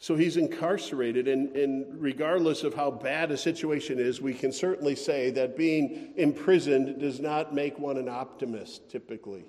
So 0.00 0.14
he's 0.14 0.36
incarcerated, 0.36 1.26
and, 1.26 1.56
and, 1.56 2.00
regardless 2.00 2.62
of 2.62 2.72
how 2.72 2.90
bad 2.90 3.32
a 3.32 3.36
situation 3.36 3.98
is, 3.98 4.20
we 4.20 4.32
can 4.32 4.52
certainly 4.52 4.94
say 4.94 5.30
that 5.30 5.56
being 5.56 6.12
imprisoned 6.16 7.00
does 7.00 7.18
not 7.18 7.52
make 7.52 7.80
one 7.80 7.96
an 7.96 8.08
optimist, 8.08 8.88
typically. 8.90 9.44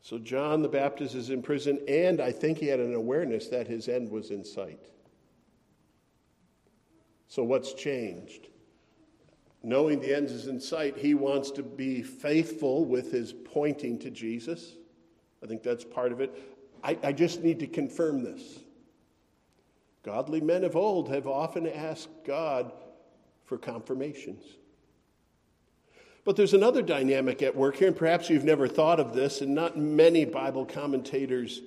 So 0.00 0.18
John 0.18 0.62
the 0.62 0.68
Baptist 0.68 1.14
is 1.14 1.28
in 1.28 1.42
prison, 1.42 1.80
and 1.86 2.18
I 2.18 2.32
think 2.32 2.58
he 2.58 2.66
had 2.66 2.80
an 2.80 2.94
awareness 2.94 3.48
that 3.48 3.66
his 3.66 3.88
end 3.88 4.10
was 4.10 4.30
in 4.30 4.42
sight. 4.42 4.88
So 7.28 7.42
what's 7.42 7.74
changed? 7.74 8.48
Knowing 9.64 10.00
the 10.00 10.14
end 10.14 10.30
is 10.30 10.46
in 10.46 10.60
sight, 10.60 10.96
he 10.96 11.14
wants 11.14 11.50
to 11.52 11.62
be 11.62 12.02
faithful 12.02 12.84
with 12.84 13.10
his 13.10 13.32
pointing 13.32 13.98
to 14.00 14.10
Jesus. 14.10 14.72
I 15.42 15.46
think 15.46 15.62
that's 15.62 15.84
part 15.84 16.12
of 16.12 16.20
it. 16.20 16.32
I, 16.82 16.98
I 17.02 17.12
just 17.12 17.42
need 17.42 17.60
to 17.60 17.66
confirm 17.66 18.22
this. 18.22 18.60
Godly 20.02 20.40
men 20.40 20.64
of 20.64 20.76
old 20.76 21.08
have 21.08 21.26
often 21.26 21.66
asked 21.66 22.10
God 22.26 22.72
for 23.44 23.56
confirmations. 23.56 24.44
But 26.24 26.36
there's 26.36 26.54
another 26.54 26.82
dynamic 26.82 27.42
at 27.42 27.54
work 27.54 27.76
here, 27.76 27.88
and 27.88 27.96
perhaps 27.96 28.30
you've 28.30 28.44
never 28.44 28.66
thought 28.66 29.00
of 29.00 29.14
this, 29.14 29.40
and 29.40 29.54
not 29.54 29.78
many 29.78 30.24
Bible 30.24 30.64
commentators 30.64 31.60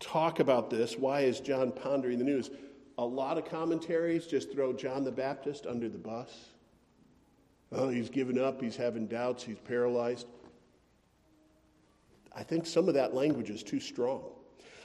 talk 0.00 0.40
about 0.40 0.70
this. 0.70 0.96
Why 0.96 1.20
is 1.20 1.40
John 1.40 1.70
pondering 1.70 2.18
the 2.18 2.24
news? 2.24 2.50
A 2.98 3.04
lot 3.04 3.38
of 3.38 3.44
commentaries 3.44 4.26
just 4.26 4.52
throw 4.52 4.72
John 4.72 5.04
the 5.04 5.12
Baptist 5.12 5.66
under 5.66 5.88
the 5.88 5.98
bus. 5.98 6.50
Oh, 7.72 7.88
he's 7.88 8.10
given 8.10 8.38
up, 8.38 8.60
he's 8.60 8.76
having 8.76 9.06
doubts, 9.06 9.44
he's 9.44 9.58
paralyzed. 9.58 10.26
I 12.34 12.42
think 12.42 12.66
some 12.66 12.88
of 12.88 12.94
that 12.94 13.14
language 13.14 13.50
is 13.50 13.62
too 13.62 13.80
strong. 13.80 14.22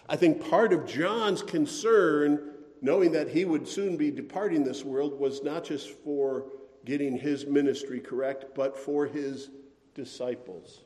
I 0.07 0.15
think 0.15 0.49
part 0.49 0.71
of 0.71 0.85
John's 0.85 1.41
concern, 1.41 2.53
knowing 2.81 3.11
that 3.13 3.29
he 3.29 3.45
would 3.45 3.67
soon 3.67 3.97
be 3.97 4.11
departing 4.11 4.63
this 4.63 4.83
world, 4.83 5.19
was 5.19 5.43
not 5.43 5.63
just 5.63 5.89
for 6.03 6.45
getting 6.85 7.17
his 7.17 7.47
ministry 7.47 7.99
correct, 7.99 8.45
but 8.53 8.77
for 8.77 9.07
his 9.07 9.49
disciples. 9.95 10.81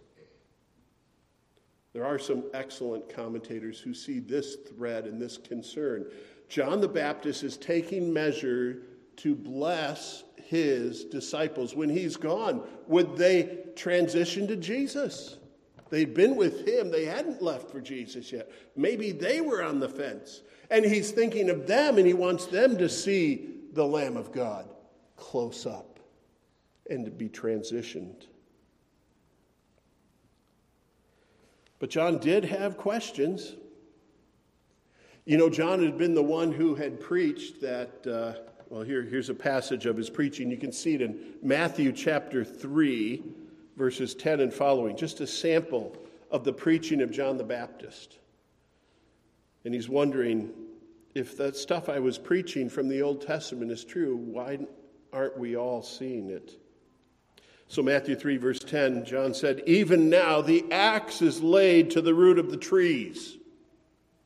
There 1.91 2.05
are 2.05 2.19
some 2.19 2.43
excellent 2.53 3.13
commentators 3.13 3.79
who 3.79 3.93
see 3.93 4.19
this 4.19 4.55
thread 4.55 5.05
and 5.05 5.21
this 5.21 5.37
concern. 5.37 6.05
John 6.47 6.79
the 6.79 6.87
Baptist 6.87 7.43
is 7.43 7.57
taking 7.57 8.13
measure 8.13 8.83
to 9.19 9.35
bless 9.35 10.23
his 10.45 11.05
disciples 11.05 11.75
when 11.75 11.89
he's 11.89 12.17
gone? 12.17 12.63
Would 12.87 13.17
they 13.17 13.59
transition 13.75 14.47
to 14.47 14.55
Jesus? 14.55 15.37
They'd 15.89 16.13
been 16.13 16.35
with 16.35 16.67
him, 16.67 16.91
they 16.91 17.05
hadn't 17.05 17.41
left 17.41 17.71
for 17.71 17.81
Jesus 17.81 18.31
yet. 18.31 18.51
Maybe 18.75 19.11
they 19.11 19.41
were 19.41 19.63
on 19.63 19.79
the 19.79 19.89
fence. 19.89 20.41
And 20.69 20.85
he's 20.85 21.11
thinking 21.11 21.49
of 21.49 21.65
them 21.65 21.97
and 21.97 22.05
he 22.05 22.13
wants 22.13 22.45
them 22.45 22.77
to 22.77 22.87
see 22.87 23.49
the 23.73 23.85
Lamb 23.85 24.17
of 24.17 24.31
God 24.31 24.69
close 25.15 25.65
up 25.65 25.99
and 26.89 27.05
to 27.05 27.11
be 27.11 27.27
transitioned. 27.27 28.27
But 31.79 31.89
John 31.89 32.17
did 32.17 32.45
have 32.45 32.77
questions. 32.77 33.55
You 35.25 35.37
know, 35.37 35.49
John 35.49 35.83
had 35.83 35.97
been 35.97 36.13
the 36.13 36.23
one 36.23 36.51
who 36.51 36.75
had 36.75 36.99
preached 36.99 37.61
that 37.61 38.05
uh, 38.05 38.48
well, 38.69 38.83
here, 38.83 39.01
here's 39.01 39.29
a 39.29 39.33
passage 39.33 39.87
of 39.87 39.97
his 39.97 40.09
preaching. 40.09 40.51
You 40.51 40.57
can 40.57 40.71
see 40.71 40.93
it 40.93 41.01
in 41.01 41.19
Matthew 41.41 41.91
chapter 41.91 42.45
3, 42.45 43.23
verses 43.75 44.13
10 44.13 44.41
and 44.41 44.53
following, 44.53 44.95
just 44.95 45.21
a 45.21 45.27
sample 45.27 45.97
of 46.29 46.43
the 46.43 46.53
preaching 46.53 47.01
of 47.01 47.09
John 47.09 47.37
the 47.37 47.43
Baptist. 47.43 48.19
And 49.65 49.73
he's 49.73 49.89
wondering 49.89 50.51
if 51.15 51.35
that 51.37 51.57
stuff 51.57 51.89
I 51.89 51.97
was 51.97 52.19
preaching 52.19 52.69
from 52.69 52.87
the 52.87 53.01
Old 53.01 53.25
Testament 53.25 53.71
is 53.71 53.83
true, 53.83 54.15
why 54.15 54.59
aren't 55.11 55.37
we 55.37 55.57
all 55.57 55.81
seeing 55.81 56.29
it? 56.29 56.61
So, 57.67 57.81
Matthew 57.81 58.15
3, 58.15 58.37
verse 58.37 58.59
10, 58.59 59.03
John 59.05 59.33
said, 59.33 59.63
Even 59.65 60.09
now 60.09 60.41
the 60.41 60.65
axe 60.71 61.23
is 61.23 61.41
laid 61.41 61.89
to 61.91 62.01
the 62.01 62.13
root 62.13 62.37
of 62.37 62.51
the 62.51 62.57
trees. 62.57 63.37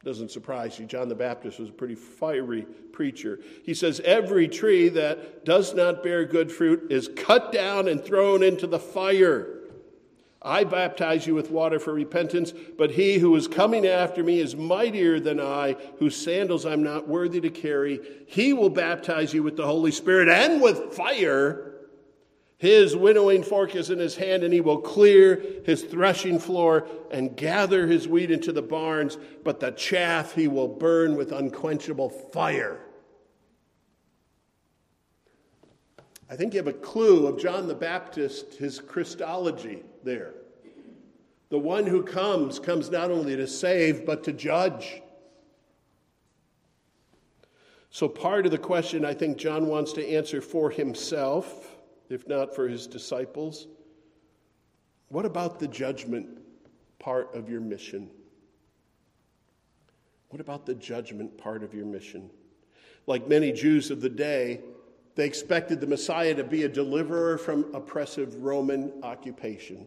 Doesn't 0.03 0.31
surprise 0.31 0.77
you. 0.77 0.85
John 0.85 1.07
the 1.07 1.15
Baptist 1.15 1.59
was 1.59 1.69
a 1.69 1.73
pretty 1.73 1.95
fiery 1.95 2.67
preacher. 2.91 3.39
He 3.63 3.73
says, 3.73 4.01
Every 4.01 4.49
tree 4.49 4.89
that 4.89 5.45
does 5.45 5.73
not 5.73 6.03
bear 6.03 6.25
good 6.25 6.51
fruit 6.51 6.91
is 6.91 7.09
cut 7.15 7.53
down 7.53 7.87
and 7.87 8.03
thrown 8.03 8.43
into 8.43 8.67
the 8.67 8.79
fire. 8.79 9.59
I 10.41 10.65
baptize 10.65 11.25
you 11.25 11.35
with 11.35 11.49
water 11.49 11.79
for 11.79 11.93
repentance, 11.93 12.51
but 12.77 12.91
he 12.91 13.17
who 13.17 13.33
is 13.37 13.47
coming 13.47 13.87
after 13.87 14.21
me 14.21 14.41
is 14.41 14.57
mightier 14.57 15.21
than 15.21 15.39
I, 15.39 15.77
whose 15.99 16.17
sandals 16.17 16.65
I'm 16.65 16.83
not 16.83 17.07
worthy 17.07 17.39
to 17.39 17.49
carry. 17.49 18.01
He 18.27 18.51
will 18.51 18.69
baptize 18.69 19.33
you 19.33 19.41
with 19.41 19.55
the 19.55 19.65
Holy 19.65 19.91
Spirit 19.91 20.27
and 20.27 20.61
with 20.61 20.93
fire. 20.93 21.71
His 22.63 22.95
winnowing 22.95 23.43
fork 23.43 23.75
is 23.75 23.89
in 23.89 23.99
his 23.99 24.15
hand, 24.15 24.41
and 24.41 24.53
he 24.53 24.61
will 24.61 24.77
clear 24.77 25.43
his 25.65 25.83
threshing 25.83 26.39
floor 26.39 26.87
and 27.11 27.35
gather 27.35 27.87
his 27.87 28.07
wheat 28.07 28.31
into 28.31 28.53
the 28.53 28.61
barns, 28.61 29.17
but 29.43 29.59
the 29.59 29.71
chaff 29.71 30.33
he 30.33 30.47
will 30.47 30.69
burn 30.69 31.17
with 31.17 31.33
unquenchable 31.33 32.09
fire. 32.09 32.79
I 36.29 36.37
think 36.37 36.53
you 36.53 36.59
have 36.59 36.67
a 36.67 36.71
clue 36.71 37.27
of 37.27 37.37
John 37.37 37.67
the 37.67 37.75
Baptist, 37.75 38.53
his 38.53 38.79
Christology 38.79 39.83
there. 40.05 40.33
The 41.49 41.59
one 41.59 41.85
who 41.85 42.01
comes, 42.01 42.59
comes 42.59 42.89
not 42.89 43.11
only 43.11 43.35
to 43.35 43.45
save, 43.45 44.05
but 44.05 44.23
to 44.23 44.31
judge. 44.31 45.01
So, 47.89 48.07
part 48.07 48.45
of 48.45 48.53
the 48.53 48.57
question 48.57 49.03
I 49.03 49.13
think 49.15 49.35
John 49.35 49.67
wants 49.67 49.91
to 49.93 50.07
answer 50.09 50.39
for 50.39 50.69
himself 50.69 51.72
if 52.13 52.27
not 52.27 52.55
for 52.55 52.67
his 52.67 52.87
disciples? 52.87 53.67
What 55.09 55.25
about 55.25 55.59
the 55.59 55.67
judgment 55.67 56.27
part 56.99 57.33
of 57.35 57.49
your 57.49 57.61
mission? 57.61 58.09
What 60.29 60.39
about 60.39 60.65
the 60.65 60.75
judgment 60.75 61.37
part 61.37 61.63
of 61.63 61.73
your 61.73 61.85
mission? 61.85 62.29
Like 63.05 63.27
many 63.27 63.51
Jews 63.51 63.91
of 63.91 64.01
the 64.01 64.09
day, 64.09 64.61
they 65.15 65.25
expected 65.25 65.79
the 65.79 65.87
Messiah 65.87 66.33
to 66.35 66.43
be 66.43 66.63
a 66.63 66.69
deliverer 66.69 67.37
from 67.37 67.73
oppressive 67.75 68.35
Roman 68.43 68.91
occupation 69.03 69.85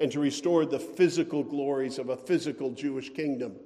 and 0.00 0.10
to 0.12 0.20
restore 0.20 0.66
the 0.66 0.78
physical 0.78 1.42
glories 1.42 1.98
of 1.98 2.08
a 2.08 2.16
physical 2.16 2.70
Jewish 2.70 3.10
kingdom. 3.10 3.56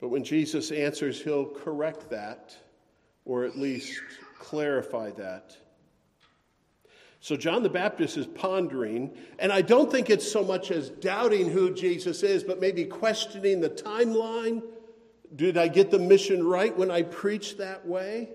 But 0.00 0.08
when 0.08 0.24
Jesus 0.24 0.70
answers, 0.70 1.20
he'll 1.20 1.46
correct 1.46 2.10
that 2.10 2.56
or 3.24 3.44
at 3.44 3.58
least 3.58 4.00
clarify 4.38 5.10
that. 5.12 5.56
So, 7.20 7.36
John 7.36 7.62
the 7.62 7.70
Baptist 7.70 8.18
is 8.18 8.26
pondering, 8.26 9.10
and 9.38 9.50
I 9.50 9.62
don't 9.62 9.90
think 9.90 10.10
it's 10.10 10.30
so 10.30 10.44
much 10.44 10.70
as 10.70 10.90
doubting 10.90 11.48
who 11.48 11.72
Jesus 11.72 12.22
is, 12.22 12.44
but 12.44 12.60
maybe 12.60 12.84
questioning 12.84 13.62
the 13.62 13.70
timeline. 13.70 14.62
Did 15.34 15.56
I 15.56 15.68
get 15.68 15.90
the 15.90 15.98
mission 15.98 16.46
right 16.46 16.76
when 16.76 16.90
I 16.90 17.00
preached 17.00 17.56
that 17.58 17.86
way? 17.86 18.28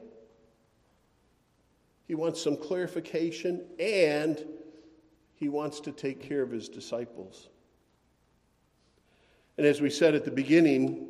He 2.07 2.15
wants 2.15 2.41
some 2.41 2.57
clarification, 2.57 3.63
and 3.79 4.43
he 5.35 5.49
wants 5.49 5.79
to 5.81 5.91
take 5.91 6.19
care 6.19 6.41
of 6.41 6.49
his 6.49 6.67
disciples. 6.67 7.47
And 9.59 9.67
as 9.67 9.81
we 9.81 9.91
said 9.91 10.15
at 10.15 10.25
the 10.25 10.31
beginning, 10.31 11.08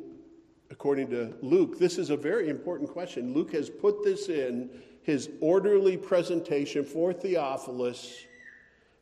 according 0.70 1.10
to 1.10 1.34
Luke, 1.42 1.78
this 1.78 1.98
is 1.98 2.10
a 2.10 2.16
very 2.16 2.48
important 2.48 2.88
question. 2.90 3.34
Luke 3.34 3.52
has 3.52 3.68
put 3.68 4.02
this 4.04 4.28
in 4.28 4.70
his 5.02 5.30
orderly 5.40 5.96
presentation 5.96 6.84
for 6.84 7.12
Theophilus 7.12 8.24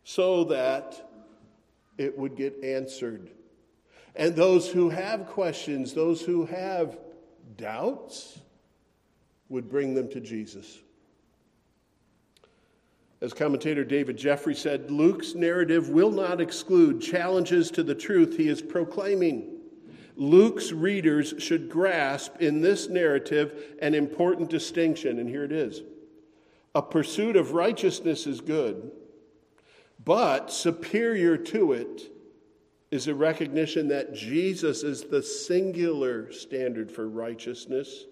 so 0.05 0.45
that 0.45 1.11
it 1.99 2.17
would 2.17 2.37
get 2.37 2.63
answered. 2.65 3.31
And 4.17 4.35
those 4.35 4.69
who 4.69 4.89
have 4.89 5.27
questions, 5.27 5.93
those 5.93 6.23
who 6.23 6.47
have 6.47 6.99
doubts, 7.57 8.41
would 9.49 9.69
bring 9.69 9.95
them 9.95 10.09
to 10.11 10.21
Jesus. 10.21 10.79
As 13.21 13.33
commentator 13.33 13.85
David 13.85 14.17
Jeffrey 14.17 14.55
said, 14.55 14.91
Luke's 14.91 15.35
narrative 15.35 15.89
will 15.89 16.13
not 16.13 16.41
exclude 16.41 17.01
challenges 17.01 17.71
to 17.73 17.83
the 17.83 17.95
truth 17.95 18.37
he 18.37 18.49
is 18.49 18.63
proclaiming. 18.63 19.58
Luke's 20.19 20.73
readers 20.73 21.33
should 21.39 21.71
grasp 21.71 22.41
in 22.41 22.61
this 22.61 22.89
narrative 22.89 23.77
an 23.81 23.95
important 23.95 24.51
distinction, 24.51 25.21
and 25.21 25.29
here 25.29 25.45
it 25.45 25.53
is. 25.53 25.83
A 26.75 26.83
pursuit 26.83 27.37
of 27.37 27.53
righteousness 27.53 28.27
is 28.27 28.41
good, 28.41 28.91
but 30.05 30.53
superior 30.53 31.37
to 31.37 31.73
it 31.73 32.11
is 32.91 33.07
a 33.07 33.15
recognition 33.15 33.87
that 33.89 34.13
Jesus 34.13 34.83
is 34.83 35.05
the 35.05 35.23
singular 35.23 36.33
standard 36.33 36.91
for 36.91 37.09
righteousness, 37.09 38.07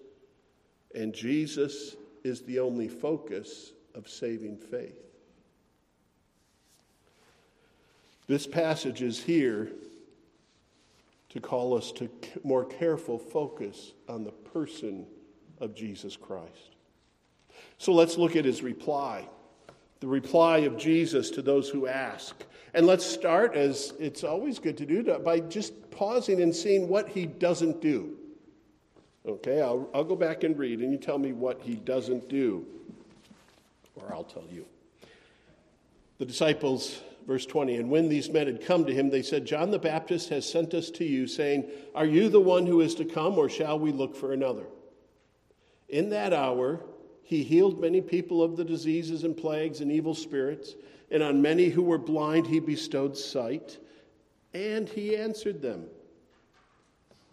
and 0.95 1.13
Jesus 1.13 1.97
is 2.23 2.41
the 2.43 2.59
only 2.59 2.87
focus 2.87 3.73
of 3.95 4.07
saving 4.07 4.57
faith. 4.57 5.03
This 8.27 8.47
passage 8.47 9.01
is 9.01 9.21
here 9.21 9.71
to 11.29 11.39
call 11.39 11.77
us 11.77 11.91
to 11.93 12.09
more 12.43 12.65
careful 12.65 13.19
focus 13.19 13.93
on 14.07 14.23
the 14.23 14.31
person 14.31 15.05
of 15.59 15.75
Jesus 15.75 16.15
Christ. 16.15 16.75
So 17.77 17.93
let's 17.93 18.17
look 18.17 18.35
at 18.35 18.45
his 18.45 18.63
reply, 18.63 19.27
the 19.99 20.07
reply 20.07 20.59
of 20.59 20.77
Jesus 20.77 21.29
to 21.31 21.41
those 21.41 21.69
who 21.69 21.87
ask. 21.87 22.35
And 22.73 22.85
let's 22.85 23.05
start, 23.05 23.55
as 23.55 23.93
it's 23.99 24.23
always 24.23 24.59
good 24.59 24.77
to 24.77 24.85
do, 24.85 25.03
by 25.19 25.39
just 25.39 25.89
pausing 25.91 26.41
and 26.41 26.55
seeing 26.55 26.87
what 26.87 27.09
he 27.09 27.25
doesn't 27.25 27.81
do. 27.81 28.17
Okay, 29.25 29.61
I'll, 29.61 29.89
I'll 29.93 30.03
go 30.03 30.15
back 30.15 30.43
and 30.43 30.57
read, 30.57 30.79
and 30.79 30.91
you 30.91 30.97
tell 30.97 31.17
me 31.17 31.33
what 31.33 31.61
he 31.61 31.75
doesn't 31.75 32.29
do, 32.29 32.65
or 33.95 34.13
I'll 34.13 34.23
tell 34.23 34.45
you. 34.49 34.65
The 36.17 36.25
disciples, 36.25 37.01
verse 37.27 37.45
20, 37.45 37.75
and 37.75 37.89
when 37.89 38.07
these 38.07 38.29
men 38.29 38.47
had 38.47 38.65
come 38.65 38.85
to 38.85 38.93
him, 38.93 39.09
they 39.09 39.21
said, 39.21 39.45
John 39.45 39.69
the 39.69 39.77
Baptist 39.77 40.29
has 40.29 40.49
sent 40.49 40.73
us 40.73 40.89
to 40.91 41.03
you, 41.03 41.27
saying, 41.27 41.69
Are 41.93 42.05
you 42.05 42.29
the 42.29 42.39
one 42.39 42.65
who 42.65 42.79
is 42.79 42.95
to 42.95 43.05
come, 43.05 43.37
or 43.37 43.49
shall 43.49 43.77
we 43.77 43.91
look 43.91 44.15
for 44.15 44.31
another? 44.31 44.65
In 45.89 46.09
that 46.11 46.31
hour, 46.31 46.81
he 47.21 47.43
healed 47.43 47.81
many 47.81 47.99
people 47.99 48.41
of 48.41 48.55
the 48.55 48.63
diseases 48.63 49.25
and 49.25 49.35
plagues 49.35 49.81
and 49.81 49.91
evil 49.91 50.15
spirits, 50.15 50.75
and 51.11 51.21
on 51.21 51.41
many 51.41 51.65
who 51.65 51.83
were 51.83 51.97
blind 51.97 52.47
he 52.47 52.61
bestowed 52.61 53.17
sight. 53.17 53.77
And 54.53 54.87
he 54.87 55.15
answered 55.15 55.61
them 55.61 55.87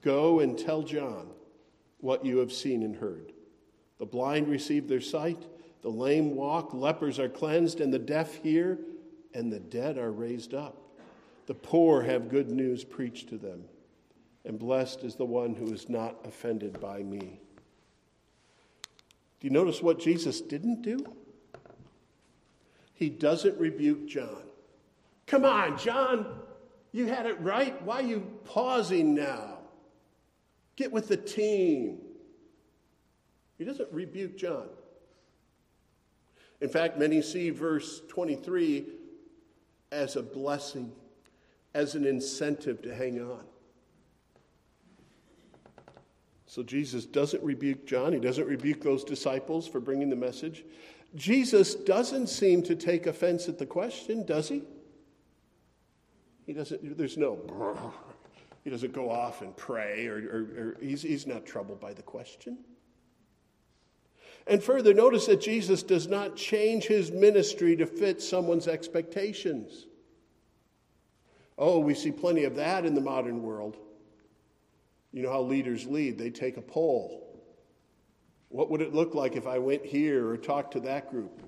Go 0.02 0.40
and 0.40 0.58
tell 0.58 0.82
John 0.82 1.28
what 2.00 2.24
you 2.24 2.38
have 2.38 2.52
seen 2.52 2.82
and 2.82 2.96
heard. 2.96 3.32
The 3.98 4.06
blind 4.06 4.48
receive 4.48 4.88
their 4.88 5.00
sight, 5.00 5.42
the 5.82 5.88
lame 5.88 6.34
walk, 6.34 6.74
lepers 6.74 7.20
are 7.20 7.28
cleansed, 7.28 7.80
and 7.80 7.94
the 7.94 7.98
deaf 7.98 8.34
hear, 8.34 8.78
and 9.34 9.52
the 9.52 9.60
dead 9.60 9.98
are 9.98 10.12
raised 10.12 10.54
up. 10.54 10.76
The 11.46 11.54
poor 11.54 12.02
have 12.02 12.30
good 12.30 12.50
news 12.50 12.84
preached 12.84 13.28
to 13.28 13.36
them, 13.36 13.64
and 14.44 14.58
blessed 14.58 15.04
is 15.04 15.16
the 15.16 15.24
one 15.24 15.54
who 15.54 15.72
is 15.72 15.88
not 15.88 16.16
offended 16.24 16.80
by 16.80 17.02
me. 17.02 17.40
Do 19.40 19.48
you 19.48 19.50
notice 19.50 19.82
what 19.82 19.98
Jesus 19.98 20.40
didn't 20.40 20.82
do? 20.82 21.04
He 22.94 23.10
doesn't 23.10 23.58
rebuke 23.58 24.06
John. 24.06 24.42
Come 25.26 25.44
on, 25.44 25.76
John, 25.76 26.26
you 26.92 27.06
had 27.06 27.26
it 27.26 27.38
right. 27.40 27.80
Why 27.82 27.96
are 27.96 28.02
you 28.02 28.20
pausing 28.44 29.14
now? 29.14 29.58
Get 30.76 30.92
with 30.92 31.08
the 31.08 31.16
team. 31.16 31.98
He 33.58 33.64
doesn't 33.64 33.92
rebuke 33.92 34.38
John. 34.38 34.68
In 36.60 36.68
fact, 36.68 36.98
many 36.98 37.20
see 37.20 37.50
verse 37.50 38.00
23 38.08 38.86
as 39.94 40.16
a 40.16 40.22
blessing, 40.22 40.92
as 41.72 41.94
an 41.94 42.04
incentive 42.04 42.82
to 42.82 42.94
hang 42.94 43.20
on. 43.20 43.44
So 46.46 46.62
Jesus 46.62 47.04
doesn't 47.04 47.42
rebuke 47.42 47.86
John, 47.86 48.12
he 48.12 48.20
doesn't 48.20 48.46
rebuke 48.46 48.82
those 48.82 49.04
disciples 49.04 49.66
for 49.66 49.80
bringing 49.80 50.10
the 50.10 50.16
message. 50.16 50.64
Jesus 51.14 51.74
doesn't 51.74 52.28
seem 52.28 52.62
to 52.64 52.74
take 52.74 53.06
offense 53.06 53.48
at 53.48 53.58
the 53.58 53.66
question, 53.66 54.26
does 54.26 54.48
he? 54.48 54.62
He 56.46 56.52
doesn't, 56.52 56.98
there's 56.98 57.16
no, 57.16 57.92
he 58.64 58.70
doesn't 58.70 58.92
go 58.92 59.10
off 59.10 59.42
and 59.42 59.56
pray, 59.56 60.06
or, 60.06 60.16
or, 60.16 60.40
or 60.58 60.76
he's, 60.80 61.02
he's 61.02 61.26
not 61.26 61.46
troubled 61.46 61.80
by 61.80 61.92
the 61.92 62.02
question. 62.02 62.58
And 64.46 64.62
further, 64.62 64.92
notice 64.92 65.26
that 65.26 65.40
Jesus 65.40 65.82
does 65.82 66.06
not 66.06 66.36
change 66.36 66.84
his 66.84 67.10
ministry 67.10 67.76
to 67.76 67.86
fit 67.86 68.20
someone's 68.20 68.68
expectations. 68.68 69.86
Oh, 71.56 71.78
we 71.78 71.94
see 71.94 72.12
plenty 72.12 72.44
of 72.44 72.56
that 72.56 72.84
in 72.84 72.94
the 72.94 73.00
modern 73.00 73.42
world. 73.42 73.76
You 75.12 75.22
know 75.22 75.30
how 75.30 75.42
leaders 75.42 75.86
lead, 75.86 76.18
they 76.18 76.30
take 76.30 76.56
a 76.56 76.62
poll. 76.62 77.20
What 78.48 78.70
would 78.70 78.82
it 78.82 78.94
look 78.94 79.14
like 79.14 79.36
if 79.36 79.46
I 79.46 79.58
went 79.58 79.84
here 79.84 80.28
or 80.28 80.36
talked 80.36 80.72
to 80.72 80.80
that 80.80 81.10
group? 81.10 81.42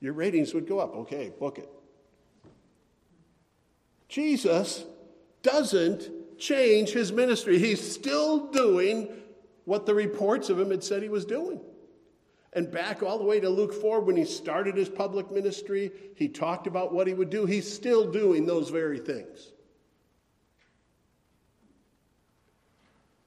Your 0.00 0.14
ratings 0.14 0.52
would 0.54 0.66
go 0.66 0.80
up. 0.80 0.94
Okay, 0.96 1.30
book 1.38 1.58
it. 1.58 1.68
Jesus 4.08 4.84
doesn't 5.42 6.10
change 6.38 6.90
his 6.90 7.12
ministry. 7.12 7.58
He's 7.58 7.80
still 7.80 8.50
doing 8.50 9.08
what 9.64 9.86
the 9.86 9.94
reports 9.94 10.50
of 10.50 10.58
him 10.58 10.70
had 10.70 10.82
said 10.82 11.02
he 11.02 11.08
was 11.08 11.24
doing. 11.24 11.60
And 12.52 12.70
back 12.70 13.02
all 13.02 13.18
the 13.18 13.24
way 13.24 13.38
to 13.38 13.48
Luke 13.48 13.72
4, 13.72 14.00
when 14.00 14.16
he 14.16 14.24
started 14.24 14.76
his 14.76 14.88
public 14.88 15.30
ministry, 15.30 15.92
he 16.16 16.28
talked 16.28 16.66
about 16.66 16.92
what 16.92 17.06
he 17.06 17.14
would 17.14 17.30
do. 17.30 17.46
He's 17.46 17.72
still 17.72 18.10
doing 18.10 18.44
those 18.44 18.70
very 18.70 18.98
things. 18.98 19.52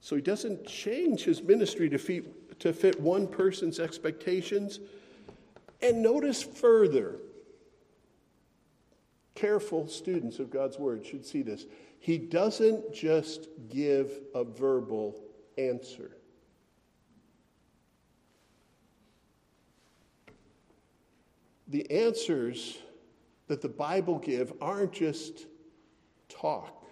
So 0.01 0.17
he 0.17 0.21
doesn't 0.21 0.67
change 0.67 1.23
his 1.23 1.41
ministry 1.41 1.89
to 1.89 1.97
fit, 1.97 2.59
to 2.59 2.73
fit 2.73 2.99
one 2.99 3.25
person's 3.25 3.79
expectations. 3.79 4.81
And 5.81 6.03
notice 6.03 6.43
further, 6.43 7.19
careful 9.35 9.87
students 9.87 10.39
of 10.39 10.51
God's 10.51 10.77
word 10.77 11.05
should 11.05 11.25
see 11.25 11.41
this. 11.41 11.65
He 11.99 12.17
doesn't 12.17 12.93
just 12.93 13.47
give 13.69 14.19
a 14.35 14.43
verbal 14.43 15.23
answer. 15.57 16.17
The 21.73 21.89
answers 21.89 22.77
that 23.47 23.59
the 23.59 23.67
Bible 23.67 24.19
give 24.19 24.53
aren't 24.61 24.91
just 24.91 25.47
talk. 26.29 26.85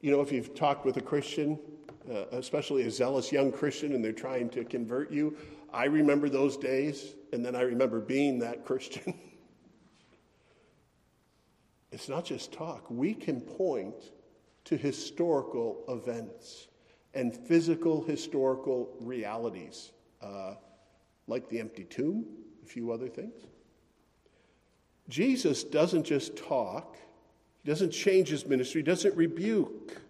You 0.00 0.12
know, 0.12 0.22
if 0.22 0.32
you've 0.32 0.54
talked 0.54 0.86
with 0.86 0.96
a 0.96 1.02
Christian, 1.02 1.58
uh, 2.10 2.24
especially 2.32 2.84
a 2.84 2.90
zealous 2.90 3.30
young 3.30 3.52
Christian, 3.52 3.92
and 3.92 4.02
they're 4.02 4.14
trying 4.14 4.48
to 4.50 4.64
convert 4.64 5.12
you, 5.12 5.36
I 5.70 5.84
remember 5.84 6.30
those 6.30 6.56
days, 6.56 7.14
and 7.34 7.44
then 7.44 7.54
I 7.54 7.60
remember 7.60 8.00
being 8.00 8.38
that 8.38 8.64
Christian. 8.64 9.12
it's 11.92 12.08
not 12.08 12.24
just 12.24 12.52
talk, 12.52 12.86
we 12.88 13.12
can 13.12 13.38
point 13.38 14.12
to 14.64 14.78
historical 14.78 15.84
events 15.88 16.68
and 17.12 17.36
physical 17.36 18.02
historical 18.02 18.96
realities, 18.98 19.92
uh, 20.22 20.54
like 21.28 21.48
the 21.48 21.60
empty 21.60 21.84
tomb, 21.84 22.24
a 22.64 22.66
few 22.66 22.90
other 22.90 23.08
things. 23.08 23.46
Jesus 25.08 25.62
doesn't 25.62 26.04
just 26.04 26.36
talk, 26.36 26.96
he 27.62 27.70
doesn't 27.70 27.90
change 27.90 28.28
his 28.28 28.46
ministry, 28.46 28.80
he 28.80 28.84
doesn't 28.84 29.16
rebuke. 29.16 30.00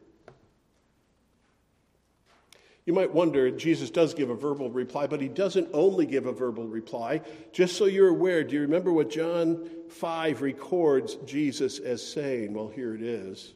You 2.86 2.94
might 2.94 3.12
wonder, 3.12 3.50
Jesus 3.50 3.90
does 3.90 4.14
give 4.14 4.30
a 4.30 4.34
verbal 4.34 4.70
reply, 4.70 5.06
but 5.06 5.20
he 5.20 5.28
doesn't 5.28 5.68
only 5.74 6.06
give 6.06 6.24
a 6.24 6.32
verbal 6.32 6.66
reply. 6.66 7.20
Just 7.52 7.76
so 7.76 7.84
you're 7.84 8.08
aware, 8.08 8.42
do 8.42 8.54
you 8.54 8.62
remember 8.62 8.94
what 8.94 9.10
John 9.10 9.68
5 9.90 10.40
records 10.40 11.16
Jesus 11.26 11.80
as 11.80 12.02
saying? 12.02 12.54
Well, 12.54 12.68
here 12.68 12.94
it 12.94 13.02
is. 13.02 13.52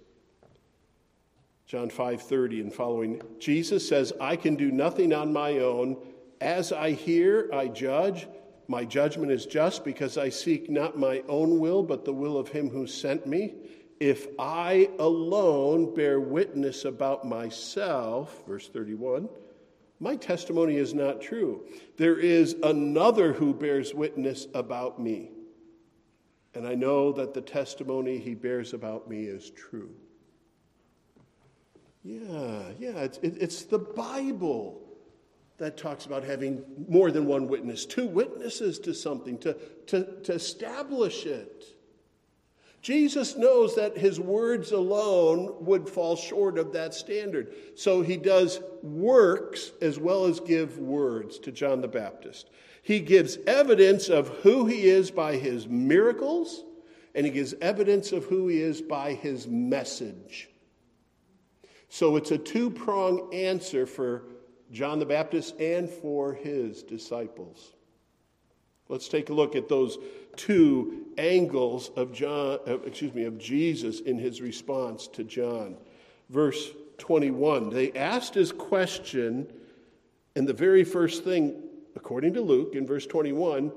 John 1.73 1.89
5:30 1.89 2.61
and 2.61 2.75
following. 2.75 3.23
Jesus 3.39 3.89
says, 3.89 4.13
"I 4.21 4.37
can 4.37 4.57
do 4.57 4.71
nothing 4.71 5.15
on 5.15 5.33
my 5.33 5.61
own. 5.61 5.97
As 6.43 6.73
I 6.73 6.91
hear, 6.91 7.49
I 7.53 7.69
judge. 7.69 8.27
My 8.69 8.85
judgment 8.85 9.33
is 9.33 9.47
just 9.47 9.85
because 9.85 10.19
I 10.19 10.29
seek 10.29 10.69
not 10.69 10.99
my 10.99 11.23
own 11.29 11.61
will, 11.61 11.83
but 11.83 12.05
the 12.05 12.13
will 12.13 12.37
of 12.37 12.49
him 12.49 12.69
who 12.69 12.87
sent 12.87 13.27
me." 13.27 13.55
If 14.01 14.27
I 14.37 14.91
alone 14.99 15.95
bear 15.95 16.19
witness 16.19 16.85
about 16.85 17.25
myself, 17.25 18.43
verse 18.49 18.69
31, 18.69 19.29
my 20.01 20.17
testimony 20.17 20.75
is 20.75 20.93
not 20.93 21.21
true. 21.21 21.65
There 21.97 22.19
is 22.19 22.57
another 22.65 23.33
who 23.33 23.55
bears 23.55 23.95
witness 23.95 24.49
about 24.55 25.01
me. 25.01 25.31
And 26.55 26.67
I 26.67 26.75
know 26.75 27.13
that 27.13 27.33
the 27.33 27.41
testimony 27.41 28.19
he 28.19 28.35
bears 28.35 28.75
about 28.75 29.09
me 29.09 29.23
is 29.23 29.51
true. 29.51 29.95
Yeah, 32.03 32.63
yeah, 32.81 32.99
it's, 32.99 33.19
it, 33.19 33.37
it's 33.41 33.63
the 33.63 33.79
Bible 33.79 34.83
that 35.63 35.77
talks 35.77 36.07
about 36.07 36.25
having 36.25 36.65
more 36.89 37.13
than 37.13 37.25
one 37.25 37.47
witness, 37.47 37.87
two 37.87 38.07
witnesses 38.07 38.81
to 38.81 38.93
something, 38.93 39.39
to, 39.39 39.57
to, 39.87 40.21
to 40.23 40.33
establish 40.33 41.25
it. 41.25 41.65
Jesus 42.81 43.37
knows 43.37 43.77
that 43.77 43.97
his 43.97 44.19
words 44.19 44.73
alone 44.73 45.55
would 45.61 45.89
fall 45.89 46.17
short 46.17 46.59
of 46.59 46.73
that 46.73 46.95
standard. 46.95 47.55
So 47.77 48.03
he 48.03 48.17
does 48.17 48.61
works 48.83 49.71
as 49.81 50.01
well 50.01 50.25
as 50.25 50.41
give 50.41 50.79
words 50.79 51.39
to 51.39 51.53
John 51.53 51.81
the 51.81 51.87
Baptist. 51.87 52.51
He 52.83 52.99
gives 52.99 53.39
evidence 53.47 54.09
of 54.09 54.29
who 54.39 54.67
he 54.67 54.89
is 54.89 55.13
by 55.13 55.37
his 55.37 55.69
miracles, 55.69 56.65
and 57.15 57.25
he 57.25 57.31
gives 57.31 57.55
evidence 57.61 58.11
of 58.11 58.25
who 58.25 58.49
he 58.49 58.61
is 58.61 58.83
by 58.83 59.15
his 59.15 59.47
message. 59.47 60.49
So 61.89 62.17
it's 62.17 62.33
a 62.33 62.39
two 62.39 62.69
prong 62.69 63.33
answer 63.33 63.87
for 63.87 64.25
John 64.73 64.99
the 64.99 65.07
Baptist 65.07 65.61
and 65.61 65.89
for 65.89 66.33
his 66.33 66.83
disciples. 66.83 67.75
Let's 68.89 69.09
take 69.09 69.31
a 69.31 69.33
look 69.35 69.55
at 69.55 69.69
those 69.69 69.99
two 70.37 71.07
angles 71.19 71.91
of 71.97 72.13
John, 72.13 72.59
uh, 72.67 72.79
excuse 72.81 73.15
me, 73.15 73.25
of 73.25 73.39
Jesus 73.39 74.01
in 74.01 74.19
his 74.19 74.41
response 74.41 75.07
to 75.09 75.25
John. 75.25 75.77
Verse 76.31 76.73
21. 76.99 77.71
They 77.71 77.93
asked 77.93 78.35
his 78.35 78.53
question, 78.53 79.47
and 80.37 80.49
the 80.49 80.53
very 80.53 80.85
first 80.85 81.25
thing, 81.25 81.63
according 81.95 82.35
to 82.35 82.41
Luke, 82.41 82.75
in 82.75 82.87
verse 82.87 83.07
21, 83.07 83.73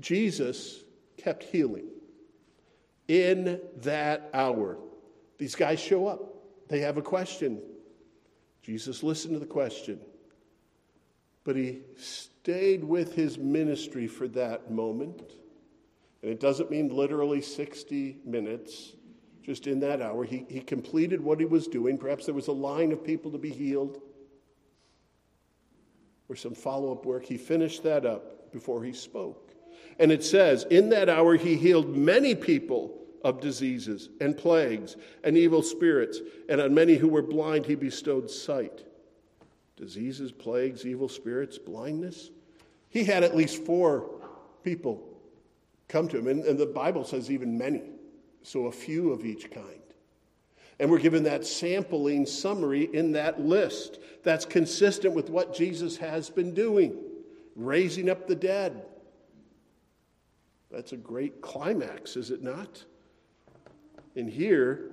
Jesus 0.00 0.82
kept 1.16 1.44
healing. 1.44 1.86
In 3.08 3.60
that 3.82 4.30
hour, 4.32 4.78
these 5.38 5.54
guys 5.54 5.80
show 5.80 6.06
up. 6.06 6.34
They 6.68 6.80
have 6.80 6.96
a 6.96 7.02
question. 7.02 7.60
Jesus 8.70 9.02
listened 9.02 9.34
to 9.34 9.40
the 9.40 9.46
question, 9.46 9.98
but 11.42 11.56
he 11.56 11.80
stayed 11.96 12.84
with 12.84 13.16
his 13.16 13.36
ministry 13.36 14.06
for 14.06 14.28
that 14.28 14.70
moment. 14.70 15.32
And 16.22 16.30
it 16.30 16.38
doesn't 16.38 16.70
mean 16.70 16.88
literally 16.88 17.40
60 17.40 18.18
minutes, 18.24 18.92
just 19.42 19.66
in 19.66 19.80
that 19.80 20.00
hour. 20.00 20.22
He, 20.22 20.46
he 20.48 20.60
completed 20.60 21.20
what 21.20 21.40
he 21.40 21.46
was 21.46 21.66
doing. 21.66 21.98
Perhaps 21.98 22.26
there 22.26 22.34
was 22.34 22.46
a 22.46 22.52
line 22.52 22.92
of 22.92 23.02
people 23.02 23.32
to 23.32 23.38
be 23.38 23.50
healed 23.50 24.00
or 26.28 26.36
some 26.36 26.54
follow 26.54 26.92
up 26.92 27.04
work. 27.04 27.24
He 27.24 27.38
finished 27.38 27.82
that 27.82 28.06
up 28.06 28.52
before 28.52 28.84
he 28.84 28.92
spoke. 28.92 29.52
And 29.98 30.12
it 30.12 30.22
says, 30.22 30.64
In 30.70 30.90
that 30.90 31.08
hour, 31.08 31.34
he 31.34 31.56
healed 31.56 31.96
many 31.96 32.36
people 32.36 32.99
of 33.24 33.40
diseases 33.40 34.08
and 34.20 34.36
plagues 34.36 34.96
and 35.24 35.36
evil 35.36 35.62
spirits, 35.62 36.20
and 36.48 36.60
on 36.60 36.74
many 36.74 36.96
who 36.96 37.08
were 37.08 37.22
blind, 37.22 37.66
he 37.66 37.74
bestowed 37.74 38.30
sight. 38.30 38.84
Diseases, 39.76 40.32
plagues, 40.32 40.84
evil 40.84 41.08
spirits, 41.08 41.58
blindness. 41.58 42.30
He 42.88 43.04
had 43.04 43.22
at 43.22 43.36
least 43.36 43.64
four 43.64 44.10
people 44.62 45.02
come 45.88 46.08
to 46.08 46.18
him. 46.18 46.28
And, 46.28 46.44
and 46.44 46.58
the 46.58 46.66
Bible 46.66 47.04
says 47.04 47.30
even 47.30 47.56
many, 47.56 47.82
so 48.42 48.66
a 48.66 48.72
few 48.72 49.12
of 49.12 49.24
each 49.24 49.50
kind. 49.50 49.66
And 50.78 50.90
we're 50.90 50.98
given 50.98 51.24
that 51.24 51.46
sampling 51.46 52.24
summary 52.26 52.88
in 52.94 53.12
that 53.12 53.40
list 53.40 54.00
that's 54.22 54.44
consistent 54.44 55.14
with 55.14 55.28
what 55.28 55.54
Jesus 55.54 55.96
has 55.98 56.30
been 56.30 56.54
doing 56.54 56.96
raising 57.54 58.08
up 58.08 58.26
the 58.26 58.34
dead. 58.34 58.82
That's 60.70 60.92
a 60.92 60.96
great 60.96 61.42
climax, 61.42 62.16
is 62.16 62.30
it 62.30 62.42
not? 62.42 62.84
And 64.16 64.28
here, 64.28 64.90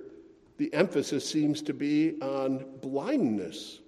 the 0.58 0.72
emphasis 0.74 1.28
seems 1.28 1.62
to 1.62 1.74
be 1.74 2.20
on 2.20 2.64
blindness. 2.80 3.80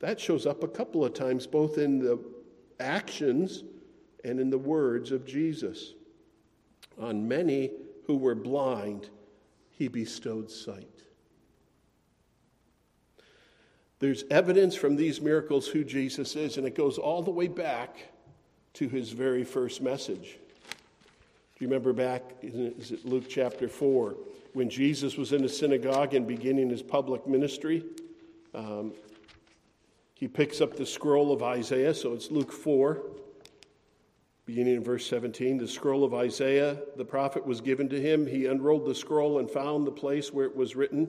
That 0.00 0.20
shows 0.20 0.46
up 0.46 0.62
a 0.62 0.68
couple 0.68 1.04
of 1.04 1.14
times, 1.14 1.46
both 1.46 1.78
in 1.78 1.98
the 1.98 2.18
actions 2.80 3.64
and 4.24 4.38
in 4.38 4.50
the 4.50 4.58
words 4.58 5.10
of 5.10 5.26
Jesus. 5.26 5.94
On 6.98 7.26
many 7.26 7.70
who 8.06 8.16
were 8.16 8.34
blind, 8.34 9.10
he 9.70 9.88
bestowed 9.88 10.50
sight. 10.50 10.88
There's 13.98 14.24
evidence 14.30 14.74
from 14.74 14.96
these 14.96 15.20
miracles 15.20 15.66
who 15.66 15.82
Jesus 15.82 16.36
is, 16.36 16.58
and 16.58 16.66
it 16.66 16.74
goes 16.74 16.98
all 16.98 17.22
the 17.22 17.30
way 17.30 17.48
back 17.48 17.96
to 18.74 18.88
his 18.88 19.10
very 19.10 19.44
first 19.44 19.80
message. 19.80 20.38
Do 21.58 21.64
you 21.64 21.70
remember 21.70 21.94
back, 21.94 22.22
it 22.42 23.06
Luke 23.06 23.24
chapter 23.30 23.66
4, 23.66 24.14
when 24.52 24.68
Jesus 24.68 25.16
was 25.16 25.32
in 25.32 25.40
the 25.40 25.48
synagogue 25.48 26.12
and 26.12 26.26
beginning 26.26 26.68
his 26.68 26.82
public 26.82 27.26
ministry? 27.26 27.82
Um, 28.54 28.92
he 30.12 30.28
picks 30.28 30.60
up 30.60 30.76
the 30.76 30.84
scroll 30.84 31.32
of 31.32 31.42
Isaiah, 31.42 31.94
so 31.94 32.12
it's 32.12 32.30
Luke 32.30 32.52
4. 32.52 33.00
Beginning 34.44 34.74
in 34.74 34.84
verse 34.84 35.06
17, 35.06 35.56
the 35.56 35.66
scroll 35.66 36.04
of 36.04 36.12
Isaiah, 36.12 36.76
the 36.96 37.06
prophet, 37.06 37.46
was 37.46 37.62
given 37.62 37.88
to 37.88 37.98
him. 37.98 38.26
He 38.26 38.44
unrolled 38.44 38.84
the 38.84 38.94
scroll 38.94 39.38
and 39.38 39.50
found 39.50 39.86
the 39.86 39.92
place 39.92 40.34
where 40.34 40.44
it 40.44 40.54
was 40.54 40.76
written 40.76 41.08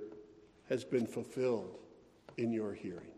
has 0.71 0.85
been 0.85 1.05
fulfilled 1.05 1.77
in 2.37 2.53
your 2.53 2.73
hearing. 2.73 3.11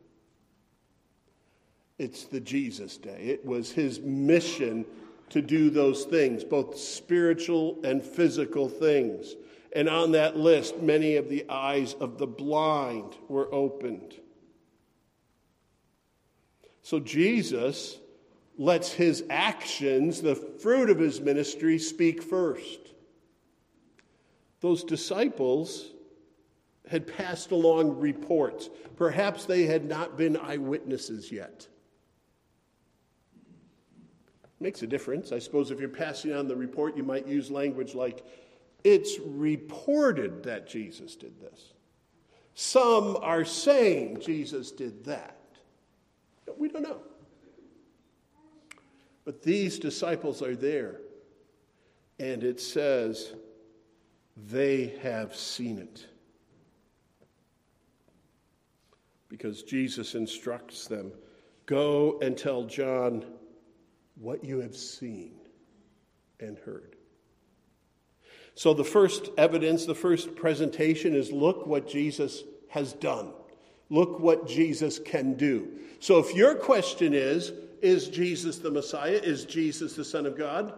It's 1.99 2.23
the 2.23 2.39
Jesus 2.39 2.97
day. 2.97 3.25
It 3.25 3.45
was 3.45 3.71
his 3.71 3.99
mission 3.99 4.85
to 5.29 5.39
do 5.39 5.69
those 5.69 6.05
things, 6.05 6.43
both 6.43 6.75
spiritual 6.75 7.77
and 7.83 8.01
physical 8.01 8.67
things. 8.67 9.35
And 9.75 9.87
on 9.87 10.13
that 10.13 10.35
list, 10.35 10.81
many 10.81 11.15
of 11.15 11.29
the 11.29 11.47
eyes 11.47 11.93
of 11.93 12.17
the 12.17 12.25
blind 12.25 13.13
were 13.29 13.53
opened. 13.53 14.15
So 16.81 16.99
Jesus 16.99 17.99
lets 18.57 18.91
his 18.91 19.25
actions, 19.29 20.23
the 20.23 20.35
fruit 20.35 20.89
of 20.89 20.97
his 20.97 21.21
ministry, 21.21 21.77
speak 21.77 22.23
first. 22.23 22.79
Those 24.59 24.83
disciples 24.83 25.92
had 26.93 27.08
passed 27.08 27.49
along 27.49 27.99
reports. 27.99 28.69
Perhaps 28.95 29.45
they 29.45 29.63
had 29.63 29.84
not 29.84 30.15
been 30.15 30.38
eyewitnesses 30.38 31.32
yet. 31.32 31.67
Makes 34.60 34.84
a 34.84 34.88
difference. 34.88 35.32
I 35.32 35.39
suppose 35.39 35.71
if 35.71 35.79
you're 35.79 35.89
passing 35.89 36.34
on 36.34 36.47
the 36.47 36.56
report, 36.56 36.95
you 36.95 37.01
might 37.01 37.27
use 37.27 37.49
language 37.49 37.95
like, 37.95 38.23
it's 38.84 39.17
reported 39.25 40.43
that 40.43 40.69
Jesus 40.69 41.15
did 41.15 41.41
this. 41.41 41.73
Some 42.53 43.17
are 43.21 43.43
saying 43.43 44.21
Jesus 44.21 44.71
did 44.71 45.06
that. 45.06 45.39
We 46.60 46.69
don't 46.69 46.84
know. 46.84 46.99
But 49.25 49.41
these 49.41 49.79
disciples 49.79 50.43
are 50.43 50.56
there, 50.56 50.99
and 52.19 52.43
it 52.43 52.62
says 52.62 53.34
they 54.51 54.93
have 55.01 55.36
seen 55.36 55.79
it. 55.79 56.06
Because 59.34 59.63
Jesus 59.63 60.13
instructs 60.13 60.86
them 60.86 61.12
go 61.65 62.19
and 62.22 62.38
tell 62.38 62.65
John 62.65 63.26
what 64.13 64.46
you 64.46 64.60
have 64.60 64.76
seen 64.76 65.32
and 66.39 66.56
heard. 66.60 66.96
So, 68.54 68.76
the 68.76 68.84
first 68.84 69.30
evidence, 69.36 69.88
the 69.88 69.96
first 69.96 70.36
presentation 70.36 71.15
is 71.15 71.32
look 71.32 71.65
what 71.65 71.88
Jesus 71.88 72.43
has 72.69 72.93
done. 72.93 73.32
Look 73.89 74.19
what 74.19 74.48
Jesus 74.48 75.00
can 75.00 75.34
do. 75.34 75.67
So 76.00 76.19
if 76.19 76.36
your 76.36 76.54
question 76.54 77.15
is, 77.15 77.54
is 77.82 78.10
Jesus 78.10 78.60
the 78.60 78.69
Messiah? 78.69 79.19
Is 79.24 79.46
Jesus 79.46 79.96
the 79.96 80.06
Son 80.06 80.28
of 80.28 80.38
God? 80.38 80.76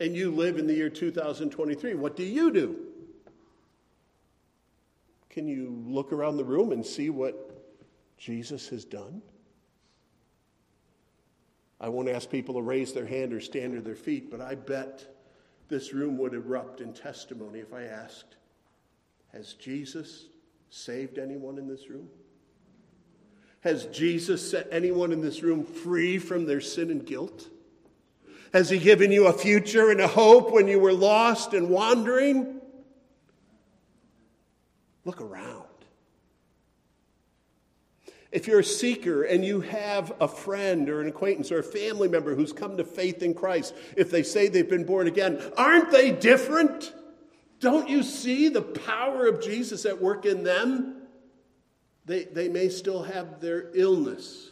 And 0.00 0.14
you 0.14 0.30
live 0.32 0.58
in 0.58 0.66
the 0.66 0.74
year 0.74 0.90
2023, 0.90 1.94
what 1.94 2.14
do 2.14 2.24
you 2.24 2.52
do? 2.52 2.76
Can 5.32 5.48
you 5.48 5.82
look 5.86 6.12
around 6.12 6.36
the 6.36 6.44
room 6.44 6.72
and 6.72 6.84
see 6.84 7.08
what 7.08 7.64
Jesus 8.18 8.68
has 8.68 8.84
done? 8.84 9.22
I 11.80 11.88
won't 11.88 12.10
ask 12.10 12.30
people 12.30 12.54
to 12.54 12.62
raise 12.62 12.92
their 12.92 13.06
hand 13.06 13.32
or 13.32 13.40
stand 13.40 13.72
to 13.72 13.80
their 13.80 13.96
feet, 13.96 14.30
but 14.30 14.40
I 14.40 14.54
bet 14.54 15.04
this 15.68 15.94
room 15.94 16.18
would 16.18 16.34
erupt 16.34 16.82
in 16.82 16.92
testimony 16.92 17.60
if 17.60 17.72
I 17.72 17.84
asked, 17.84 18.36
Has 19.32 19.54
Jesus 19.54 20.26
saved 20.68 21.18
anyone 21.18 21.58
in 21.58 21.66
this 21.66 21.88
room? 21.88 22.08
Has 23.62 23.86
Jesus 23.86 24.48
set 24.48 24.68
anyone 24.70 25.12
in 25.12 25.22
this 25.22 25.42
room 25.42 25.64
free 25.64 26.18
from 26.18 26.44
their 26.44 26.60
sin 26.60 26.90
and 26.90 27.06
guilt? 27.06 27.48
Has 28.52 28.68
He 28.68 28.78
given 28.78 29.10
you 29.10 29.28
a 29.28 29.32
future 29.32 29.90
and 29.90 30.00
a 30.00 30.08
hope 30.08 30.52
when 30.52 30.68
you 30.68 30.78
were 30.78 30.92
lost 30.92 31.54
and 31.54 31.70
wandering? 31.70 32.60
Look 35.04 35.20
around. 35.20 35.66
If 38.32 38.46
you're 38.46 38.60
a 38.60 38.64
seeker 38.64 39.24
and 39.24 39.44
you 39.44 39.60
have 39.60 40.14
a 40.18 40.26
friend 40.26 40.88
or 40.88 41.02
an 41.02 41.08
acquaintance 41.08 41.52
or 41.52 41.58
a 41.58 41.62
family 41.62 42.08
member 42.08 42.34
who's 42.34 42.52
come 42.52 42.78
to 42.78 42.84
faith 42.84 43.22
in 43.22 43.34
Christ, 43.34 43.74
if 43.94 44.10
they 44.10 44.22
say 44.22 44.48
they've 44.48 44.68
been 44.68 44.86
born 44.86 45.06
again, 45.06 45.40
aren't 45.58 45.90
they 45.90 46.12
different? 46.12 46.94
Don't 47.60 47.90
you 47.90 48.02
see 48.02 48.48
the 48.48 48.62
power 48.62 49.26
of 49.26 49.42
Jesus 49.42 49.84
at 49.84 50.00
work 50.00 50.24
in 50.24 50.44
them? 50.44 51.02
They, 52.06 52.24
they 52.24 52.48
may 52.48 52.70
still 52.70 53.02
have 53.02 53.40
their 53.40 53.70
illness, 53.74 54.50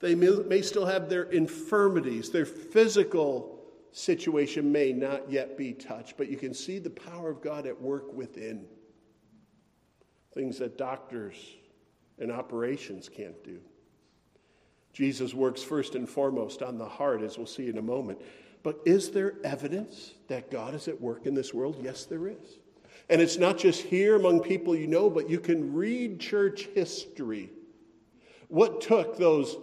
they 0.00 0.14
may, 0.14 0.30
may 0.30 0.62
still 0.62 0.86
have 0.86 1.08
their 1.08 1.24
infirmities, 1.24 2.30
their 2.30 2.46
physical 2.46 3.58
situation 3.92 4.72
may 4.72 4.92
not 4.92 5.30
yet 5.30 5.56
be 5.58 5.72
touched, 5.72 6.16
but 6.16 6.28
you 6.28 6.36
can 6.36 6.54
see 6.54 6.78
the 6.78 6.90
power 6.90 7.30
of 7.30 7.42
God 7.42 7.66
at 7.66 7.80
work 7.80 8.12
within. 8.12 8.66
Things 10.34 10.58
that 10.58 10.76
doctors 10.76 11.36
and 12.18 12.30
operations 12.30 13.08
can't 13.08 13.42
do. 13.44 13.58
Jesus 14.92 15.34
works 15.34 15.62
first 15.62 15.94
and 15.94 16.08
foremost 16.08 16.62
on 16.62 16.78
the 16.78 16.88
heart, 16.88 17.22
as 17.22 17.36
we'll 17.36 17.46
see 17.46 17.68
in 17.68 17.78
a 17.78 17.82
moment. 17.82 18.20
But 18.62 18.80
is 18.86 19.10
there 19.10 19.34
evidence 19.44 20.14
that 20.28 20.50
God 20.50 20.74
is 20.74 20.88
at 20.88 21.00
work 21.00 21.26
in 21.26 21.34
this 21.34 21.52
world? 21.52 21.76
Yes, 21.82 22.04
there 22.04 22.28
is. 22.28 22.58
And 23.10 23.20
it's 23.20 23.36
not 23.36 23.58
just 23.58 23.82
here 23.82 24.16
among 24.16 24.40
people 24.40 24.74
you 24.74 24.86
know, 24.86 25.10
but 25.10 25.28
you 25.28 25.38
can 25.38 25.74
read 25.74 26.20
church 26.20 26.66
history. 26.74 27.50
What 28.48 28.80
took 28.80 29.18
those 29.18 29.56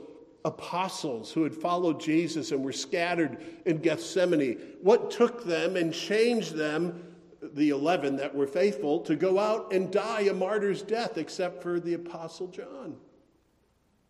apostles 0.45 1.31
who 1.31 1.43
had 1.43 1.55
followed 1.55 1.99
Jesus 1.99 2.51
and 2.51 2.63
were 2.63 2.71
scattered 2.71 3.43
in 3.65 3.77
Gethsemane, 3.77 4.57
what 4.81 5.11
took 5.11 5.45
them 5.45 5.75
and 5.75 5.93
changed 5.93 6.55
them 6.55 7.10
the 7.53 7.69
11 7.69 8.17
that 8.17 8.33
were 8.33 8.47
faithful 8.47 8.99
to 9.01 9.15
go 9.15 9.39
out 9.39 9.73
and 9.73 9.91
die 9.91 10.21
a 10.21 10.33
martyr's 10.33 10.81
death, 10.81 11.17
except 11.17 11.61
for 11.61 11.79
the 11.79 11.93
Apostle 11.93 12.47
John. 12.47 12.95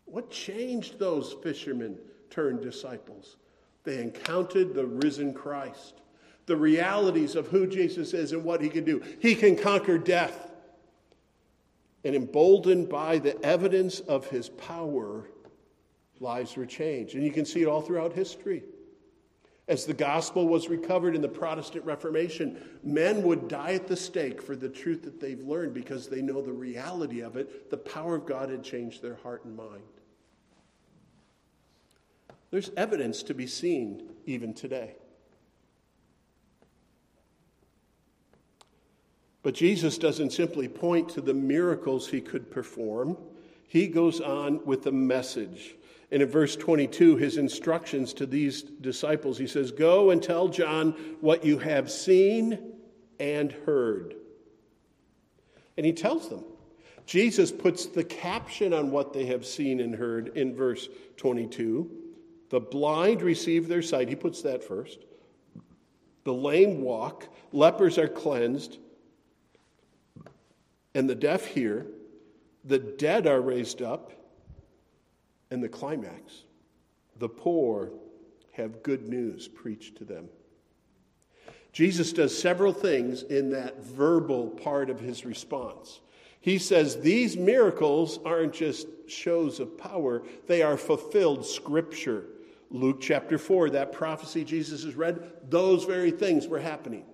What 0.04 0.30
changed 0.30 0.98
those 0.98 1.34
fishermen 1.42 1.98
turned 2.30 2.60
disciples? 2.60 3.36
They 3.84 4.00
encountered 4.00 4.74
the 4.74 4.86
risen 4.86 5.34
Christ, 5.34 6.02
the 6.46 6.56
realities 6.56 7.34
of 7.34 7.48
who 7.48 7.66
Jesus 7.66 8.12
is 8.12 8.32
and 8.32 8.44
what 8.44 8.60
he 8.60 8.68
can 8.68 8.84
do. 8.84 9.02
He 9.20 9.34
can 9.34 9.56
conquer 9.56 9.98
death. 9.98 10.50
And 12.04 12.16
emboldened 12.16 12.88
by 12.88 13.18
the 13.18 13.40
evidence 13.44 14.00
of 14.00 14.26
his 14.26 14.48
power, 14.48 15.28
lives 16.20 16.56
were 16.56 16.66
changed. 16.66 17.14
And 17.14 17.24
you 17.24 17.30
can 17.30 17.44
see 17.44 17.62
it 17.62 17.68
all 17.68 17.80
throughout 17.80 18.12
history. 18.12 18.64
As 19.72 19.86
the 19.86 19.94
gospel 19.94 20.48
was 20.48 20.68
recovered 20.68 21.14
in 21.14 21.22
the 21.22 21.28
Protestant 21.28 21.86
Reformation, 21.86 22.62
men 22.84 23.22
would 23.22 23.48
die 23.48 23.72
at 23.72 23.88
the 23.88 23.96
stake 23.96 24.42
for 24.42 24.54
the 24.54 24.68
truth 24.68 25.02
that 25.04 25.18
they've 25.18 25.42
learned 25.42 25.72
because 25.72 26.08
they 26.08 26.20
know 26.20 26.42
the 26.42 26.52
reality 26.52 27.20
of 27.22 27.38
it. 27.38 27.70
The 27.70 27.78
power 27.78 28.16
of 28.16 28.26
God 28.26 28.50
had 28.50 28.62
changed 28.62 29.00
their 29.00 29.14
heart 29.14 29.46
and 29.46 29.56
mind. 29.56 29.82
There's 32.50 32.70
evidence 32.76 33.22
to 33.22 33.32
be 33.32 33.46
seen 33.46 34.10
even 34.26 34.52
today. 34.52 34.96
But 39.42 39.54
Jesus 39.54 39.96
doesn't 39.96 40.34
simply 40.34 40.68
point 40.68 41.08
to 41.12 41.22
the 41.22 41.32
miracles 41.32 42.10
he 42.10 42.20
could 42.20 42.50
perform, 42.50 43.16
he 43.66 43.88
goes 43.88 44.20
on 44.20 44.66
with 44.66 44.82
the 44.82 44.92
message. 44.92 45.76
And 46.12 46.20
in 46.20 46.28
verse 46.28 46.56
22, 46.56 47.16
his 47.16 47.38
instructions 47.38 48.12
to 48.14 48.26
these 48.26 48.62
disciples, 48.62 49.38
he 49.38 49.46
says, 49.46 49.72
Go 49.72 50.10
and 50.10 50.22
tell 50.22 50.46
John 50.46 50.92
what 51.22 51.42
you 51.42 51.58
have 51.58 51.90
seen 51.90 52.74
and 53.18 53.50
heard. 53.50 54.14
And 55.78 55.86
he 55.86 55.92
tells 55.94 56.28
them. 56.28 56.44
Jesus 57.06 57.50
puts 57.50 57.86
the 57.86 58.04
caption 58.04 58.74
on 58.74 58.90
what 58.90 59.14
they 59.14 59.24
have 59.26 59.46
seen 59.46 59.80
and 59.80 59.94
heard 59.94 60.36
in 60.36 60.54
verse 60.54 60.88
22. 61.16 61.90
The 62.50 62.60
blind 62.60 63.22
receive 63.22 63.66
their 63.66 63.82
sight. 63.82 64.08
He 64.08 64.14
puts 64.14 64.42
that 64.42 64.62
first. 64.62 64.98
The 66.24 66.34
lame 66.34 66.82
walk. 66.82 67.26
Lepers 67.52 67.96
are 67.96 68.06
cleansed. 68.06 68.76
And 70.94 71.08
the 71.08 71.14
deaf 71.14 71.46
hear. 71.46 71.86
The 72.64 72.78
dead 72.78 73.26
are 73.26 73.40
raised 73.40 73.80
up 73.80 74.12
and 75.52 75.62
the 75.62 75.68
climax 75.68 76.44
the 77.18 77.28
poor 77.28 77.92
have 78.52 78.82
good 78.82 79.08
news 79.08 79.46
preached 79.46 79.96
to 79.98 80.04
them. 80.04 80.28
Jesus 81.72 82.12
does 82.12 82.36
several 82.36 82.72
things 82.72 83.22
in 83.22 83.50
that 83.50 83.82
verbal 83.82 84.48
part 84.48 84.90
of 84.90 84.98
his 84.98 85.24
response. 85.24 86.00
He 86.40 86.58
says 86.58 87.00
these 87.00 87.36
miracles 87.36 88.18
aren't 88.24 88.54
just 88.54 88.88
shows 89.06 89.60
of 89.60 89.78
power, 89.78 90.22
they 90.48 90.62
are 90.62 90.76
fulfilled 90.76 91.46
scripture. 91.46 92.24
Luke 92.70 93.00
chapter 93.00 93.38
4, 93.38 93.70
that 93.70 93.92
prophecy 93.92 94.44
Jesus 94.44 94.82
has 94.82 94.96
read, 94.96 95.30
those 95.48 95.84
very 95.84 96.10
things 96.10 96.48
were 96.48 96.58
happening. 96.58 97.04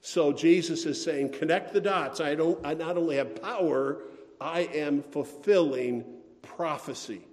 So 0.00 0.32
Jesus 0.32 0.86
is 0.86 1.02
saying, 1.02 1.30
connect 1.30 1.74
the 1.74 1.80
dots. 1.80 2.20
I, 2.20 2.34
don't, 2.34 2.58
I 2.66 2.72
not 2.72 2.96
only 2.96 3.16
have 3.16 3.40
power, 3.40 4.02
I 4.40 4.62
am 4.62 5.02
fulfilling 5.02 6.04
prophecy 6.42 7.26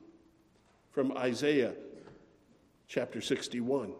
from 0.91 1.15
Isaiah 1.17 1.73
chapter 2.87 3.21
61. 3.21 3.93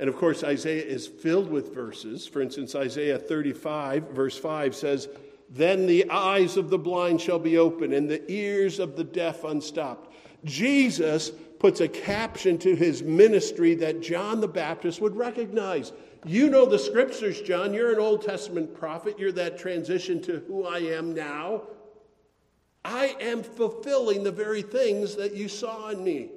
And 0.00 0.08
of 0.08 0.16
course, 0.16 0.44
Isaiah 0.44 0.84
is 0.84 1.06
filled 1.06 1.50
with 1.50 1.74
verses. 1.74 2.26
For 2.26 2.40
instance, 2.40 2.74
Isaiah 2.74 3.18
35, 3.18 4.10
verse 4.10 4.38
5 4.38 4.74
says, 4.74 5.08
Then 5.50 5.86
the 5.86 6.08
eyes 6.10 6.56
of 6.56 6.70
the 6.70 6.78
blind 6.78 7.20
shall 7.20 7.38
be 7.38 7.58
open, 7.58 7.92
and 7.92 8.08
the 8.08 8.30
ears 8.30 8.78
of 8.78 8.96
the 8.96 9.04
deaf 9.04 9.44
unstopped. 9.44 10.14
Jesus 10.44 11.30
puts 11.58 11.80
a 11.80 11.88
caption 11.88 12.58
to 12.58 12.76
his 12.76 13.02
ministry 13.02 13.74
that 13.74 14.00
John 14.00 14.40
the 14.40 14.48
Baptist 14.48 15.00
would 15.00 15.16
recognize. 15.16 15.92
You 16.24 16.48
know 16.48 16.64
the 16.64 16.78
scriptures, 16.78 17.40
John. 17.42 17.74
You're 17.74 17.92
an 17.92 17.98
Old 17.98 18.22
Testament 18.22 18.74
prophet. 18.74 19.18
You're 19.18 19.32
that 19.32 19.58
transition 19.58 20.22
to 20.22 20.40
who 20.46 20.64
I 20.64 20.78
am 20.78 21.12
now. 21.12 21.62
I 22.84 23.16
am 23.20 23.42
fulfilling 23.42 24.22
the 24.22 24.32
very 24.32 24.62
things 24.62 25.16
that 25.16 25.34
you 25.34 25.48
saw 25.48 25.90
in 25.90 26.02
me. 26.02 26.30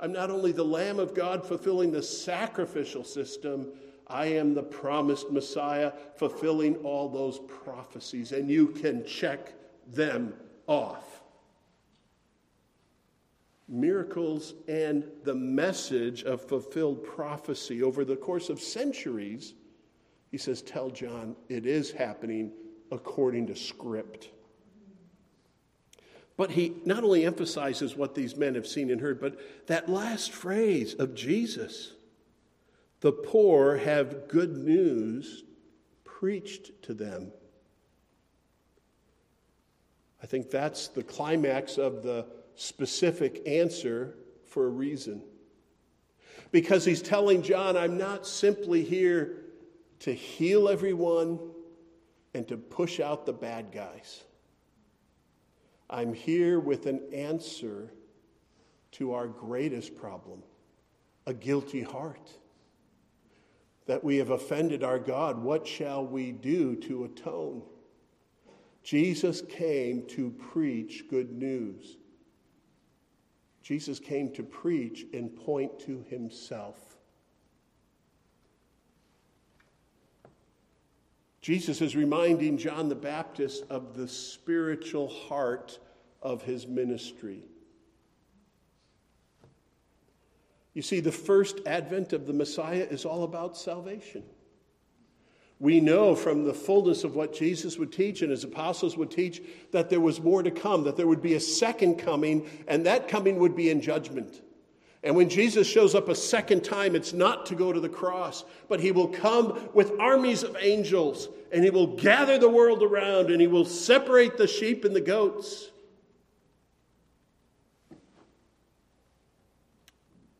I'm 0.00 0.12
not 0.12 0.30
only 0.30 0.52
the 0.52 0.64
Lamb 0.64 0.98
of 0.98 1.14
God 1.14 1.44
fulfilling 1.44 1.90
the 1.90 2.02
sacrificial 2.02 3.04
system, 3.04 3.72
I 4.06 4.26
am 4.26 4.54
the 4.54 4.62
promised 4.62 5.30
Messiah 5.30 5.92
fulfilling 6.16 6.76
all 6.76 7.08
those 7.08 7.40
prophecies, 7.40 8.32
and 8.32 8.48
you 8.50 8.68
can 8.68 9.04
check 9.04 9.54
them 9.86 10.34
off. 10.66 11.22
Miracles 13.68 14.54
and 14.66 15.04
the 15.24 15.34
message 15.34 16.22
of 16.22 16.40
fulfilled 16.40 17.04
prophecy 17.04 17.82
over 17.82 18.04
the 18.04 18.16
course 18.16 18.48
of 18.48 18.60
centuries, 18.60 19.54
he 20.30 20.38
says, 20.38 20.62
Tell 20.62 20.90
John, 20.90 21.36
it 21.48 21.66
is 21.66 21.90
happening 21.90 22.52
according 22.90 23.46
to 23.48 23.54
script. 23.54 24.30
But 26.38 26.52
he 26.52 26.76
not 26.84 27.02
only 27.02 27.26
emphasizes 27.26 27.96
what 27.96 28.14
these 28.14 28.36
men 28.36 28.54
have 28.54 28.66
seen 28.66 28.92
and 28.92 29.00
heard, 29.00 29.20
but 29.20 29.66
that 29.66 29.88
last 29.88 30.30
phrase 30.30 30.94
of 30.94 31.14
Jesus 31.14 31.92
the 33.00 33.12
poor 33.12 33.76
have 33.76 34.28
good 34.28 34.56
news 34.56 35.44
preached 36.04 36.82
to 36.82 36.94
them. 36.94 37.32
I 40.22 40.26
think 40.26 40.50
that's 40.50 40.88
the 40.88 41.02
climax 41.02 41.76
of 41.76 42.02
the 42.02 42.26
specific 42.56 43.42
answer 43.46 44.16
for 44.46 44.66
a 44.66 44.70
reason. 44.70 45.22
Because 46.50 46.84
he's 46.84 47.02
telling 47.02 47.42
John, 47.42 47.76
I'm 47.76 47.98
not 47.98 48.26
simply 48.26 48.82
here 48.82 49.44
to 50.00 50.12
heal 50.12 50.68
everyone 50.68 51.38
and 52.34 52.46
to 52.48 52.56
push 52.56 52.98
out 53.00 53.26
the 53.26 53.32
bad 53.32 53.70
guys. 53.72 54.24
I'm 55.90 56.12
here 56.12 56.60
with 56.60 56.86
an 56.86 57.00
answer 57.12 57.92
to 58.92 59.12
our 59.12 59.26
greatest 59.26 59.96
problem 59.96 60.42
a 61.26 61.34
guilty 61.34 61.82
heart. 61.82 62.30
That 63.84 64.02
we 64.02 64.16
have 64.16 64.30
offended 64.30 64.82
our 64.82 64.98
God. 64.98 65.38
What 65.38 65.66
shall 65.66 66.04
we 66.04 66.32
do 66.32 66.74
to 66.76 67.04
atone? 67.04 67.62
Jesus 68.82 69.42
came 69.42 70.06
to 70.08 70.30
preach 70.30 71.04
good 71.10 71.30
news. 71.32 71.98
Jesus 73.62 73.98
came 73.98 74.32
to 74.32 74.42
preach 74.42 75.04
and 75.12 75.36
point 75.36 75.78
to 75.80 76.02
himself. 76.08 76.87
Jesus 81.48 81.80
is 81.80 81.96
reminding 81.96 82.58
John 82.58 82.90
the 82.90 82.94
Baptist 82.94 83.64
of 83.70 83.96
the 83.96 84.06
spiritual 84.06 85.08
heart 85.08 85.78
of 86.20 86.42
his 86.42 86.66
ministry. 86.66 87.42
You 90.74 90.82
see, 90.82 91.00
the 91.00 91.10
first 91.10 91.60
advent 91.64 92.12
of 92.12 92.26
the 92.26 92.34
Messiah 92.34 92.86
is 92.90 93.06
all 93.06 93.24
about 93.24 93.56
salvation. 93.56 94.24
We 95.58 95.80
know 95.80 96.14
from 96.14 96.44
the 96.44 96.52
fullness 96.52 97.02
of 97.02 97.16
what 97.16 97.32
Jesus 97.32 97.78
would 97.78 97.92
teach 97.92 98.20
and 98.20 98.30
his 98.30 98.44
apostles 98.44 98.98
would 98.98 99.10
teach 99.10 99.40
that 99.72 99.88
there 99.88 100.00
was 100.00 100.20
more 100.20 100.42
to 100.42 100.50
come, 100.50 100.84
that 100.84 100.98
there 100.98 101.08
would 101.08 101.22
be 101.22 101.32
a 101.32 101.40
second 101.40 101.94
coming, 101.94 102.46
and 102.68 102.84
that 102.84 103.08
coming 103.08 103.38
would 103.38 103.56
be 103.56 103.70
in 103.70 103.80
judgment. 103.80 104.42
And 105.04 105.14
when 105.14 105.28
Jesus 105.28 105.66
shows 105.68 105.94
up 105.94 106.08
a 106.08 106.14
second 106.14 106.64
time, 106.64 106.96
it's 106.96 107.12
not 107.12 107.46
to 107.46 107.54
go 107.54 107.72
to 107.72 107.78
the 107.78 107.88
cross, 107.88 108.44
but 108.68 108.80
he 108.80 108.90
will 108.90 109.08
come 109.08 109.68
with 109.72 109.92
armies 110.00 110.42
of 110.42 110.56
angels 110.60 111.28
and 111.52 111.62
he 111.62 111.70
will 111.70 111.96
gather 111.96 112.36
the 112.36 112.48
world 112.48 112.82
around 112.82 113.30
and 113.30 113.40
he 113.40 113.46
will 113.46 113.64
separate 113.64 114.36
the 114.36 114.48
sheep 114.48 114.84
and 114.84 114.94
the 114.94 115.00
goats. 115.00 115.70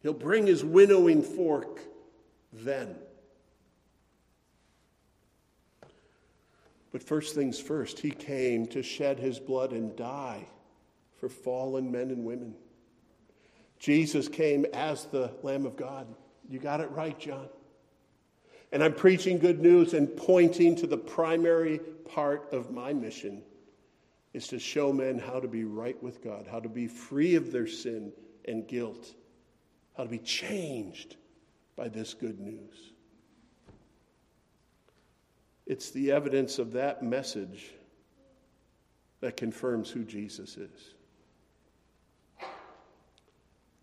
He'll 0.02 0.12
bring 0.12 0.46
his 0.46 0.64
winnowing 0.64 1.22
fork 1.22 1.80
then. 2.52 2.96
But 6.90 7.02
first 7.02 7.34
things 7.34 7.60
first, 7.60 8.00
he 8.00 8.10
came 8.10 8.66
to 8.68 8.82
shed 8.82 9.18
his 9.18 9.38
blood 9.38 9.72
and 9.72 9.94
die 9.94 10.46
for 11.16 11.28
fallen 11.28 11.92
men 11.92 12.10
and 12.10 12.24
women. 12.24 12.54
Jesus 13.78 14.28
came 14.28 14.66
as 14.72 15.04
the 15.06 15.32
Lamb 15.42 15.66
of 15.66 15.76
God. 15.76 16.06
You 16.48 16.58
got 16.58 16.80
it 16.80 16.90
right, 16.90 17.18
John. 17.18 17.48
And 18.72 18.82
I'm 18.82 18.94
preaching 18.94 19.38
good 19.38 19.60
news 19.60 19.94
and 19.94 20.14
pointing 20.16 20.76
to 20.76 20.86
the 20.86 20.98
primary 20.98 21.78
part 22.12 22.52
of 22.52 22.70
my 22.70 22.92
mission 22.92 23.42
is 24.34 24.48
to 24.48 24.58
show 24.58 24.92
men 24.92 25.18
how 25.18 25.40
to 25.40 25.48
be 25.48 25.64
right 25.64 26.00
with 26.02 26.22
God, 26.22 26.46
how 26.50 26.60
to 26.60 26.68
be 26.68 26.86
free 26.86 27.34
of 27.34 27.50
their 27.50 27.66
sin 27.66 28.12
and 28.46 28.66
guilt, 28.66 29.14
how 29.96 30.04
to 30.04 30.08
be 30.08 30.18
changed 30.18 31.16
by 31.76 31.88
this 31.88 32.12
good 32.14 32.38
news. 32.40 32.92
It's 35.66 35.90
the 35.90 36.12
evidence 36.12 36.58
of 36.58 36.72
that 36.72 37.02
message 37.02 37.72
that 39.20 39.36
confirms 39.36 39.90
who 39.90 40.04
Jesus 40.04 40.56
is. 40.56 40.94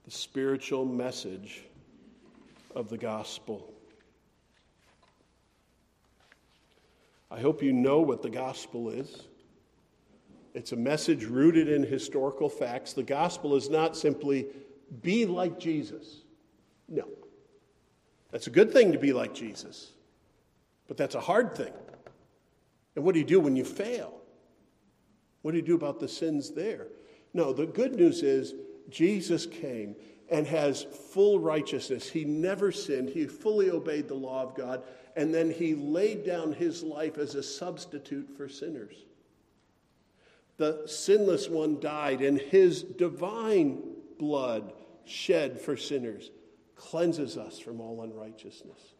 The 0.05 0.11
spiritual 0.11 0.85
message 0.85 1.63
of 2.75 2.89
the 2.89 2.97
gospel. 2.97 3.73
I 7.31 7.39
hope 7.39 7.63
you 7.63 7.73
know 7.73 8.01
what 8.01 8.21
the 8.21 8.29
gospel 8.29 8.89
is. 8.89 9.23
It's 10.53 10.71
a 10.71 10.75
message 10.75 11.25
rooted 11.25 11.67
in 11.67 11.83
historical 11.83 12.49
facts. 12.49 12.93
The 12.93 13.03
gospel 13.03 13.55
is 13.55 13.69
not 13.69 13.97
simply 13.97 14.45
be 15.01 15.25
like 15.25 15.59
Jesus. 15.59 16.21
No. 16.87 17.07
That's 18.31 18.47
a 18.47 18.51
good 18.51 18.71
thing 18.71 18.91
to 18.91 18.99
be 18.99 19.11
like 19.11 19.33
Jesus, 19.33 19.91
but 20.87 20.97
that's 20.97 21.15
a 21.15 21.19
hard 21.19 21.55
thing. 21.55 21.73
And 22.95 23.03
what 23.03 23.13
do 23.13 23.19
you 23.19 23.25
do 23.25 23.39
when 23.39 23.55
you 23.55 23.65
fail? 23.65 24.13
What 25.41 25.51
do 25.51 25.57
you 25.57 25.63
do 25.63 25.75
about 25.75 25.99
the 25.99 26.07
sins 26.07 26.51
there? 26.51 26.87
No, 27.33 27.53
the 27.53 27.65
good 27.65 27.95
news 27.95 28.23
is 28.23 28.53
Jesus 28.89 29.45
came 29.45 29.95
and 30.29 30.47
has 30.47 30.83
full 30.83 31.39
righteousness. 31.39 32.09
He 32.09 32.25
never 32.25 32.71
sinned, 32.71 33.09
he 33.09 33.27
fully 33.27 33.69
obeyed 33.69 34.07
the 34.07 34.15
law 34.15 34.43
of 34.43 34.55
God, 34.55 34.83
and 35.15 35.33
then 35.33 35.51
he 35.51 35.75
laid 35.75 36.25
down 36.25 36.53
his 36.53 36.83
life 36.83 37.17
as 37.17 37.35
a 37.35 37.43
substitute 37.43 38.29
for 38.35 38.49
sinners. 38.49 38.95
The 40.57 40.83
sinless 40.87 41.49
one 41.49 41.79
died, 41.79 42.21
and 42.21 42.39
his 42.39 42.81
divine 42.83 43.81
blood 44.17 44.73
shed 45.05 45.59
for 45.59 45.77
sinners 45.77 46.31
cleanses 46.75 47.37
us 47.37 47.59
from 47.59 47.79
all 47.79 48.01
unrighteousness. 48.01 48.94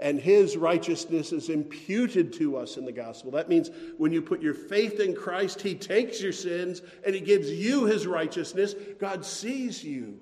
And 0.00 0.18
his 0.18 0.56
righteousness 0.56 1.30
is 1.30 1.50
imputed 1.50 2.32
to 2.34 2.56
us 2.56 2.78
in 2.78 2.86
the 2.86 2.92
gospel. 2.92 3.30
That 3.32 3.50
means 3.50 3.70
when 3.98 4.12
you 4.12 4.22
put 4.22 4.40
your 4.40 4.54
faith 4.54 4.98
in 4.98 5.14
Christ, 5.14 5.60
he 5.60 5.74
takes 5.74 6.22
your 6.22 6.32
sins 6.32 6.80
and 7.04 7.14
he 7.14 7.20
gives 7.20 7.50
you 7.50 7.84
his 7.84 8.06
righteousness. 8.06 8.74
God 8.98 9.26
sees 9.26 9.84
you 9.84 10.18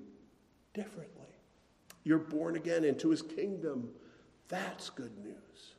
differently. 0.74 1.14
You're 2.02 2.18
born 2.18 2.56
again 2.56 2.84
into 2.84 3.10
his 3.10 3.22
kingdom. 3.22 3.90
That's 4.48 4.90
good 4.90 5.16
news. 5.24 5.74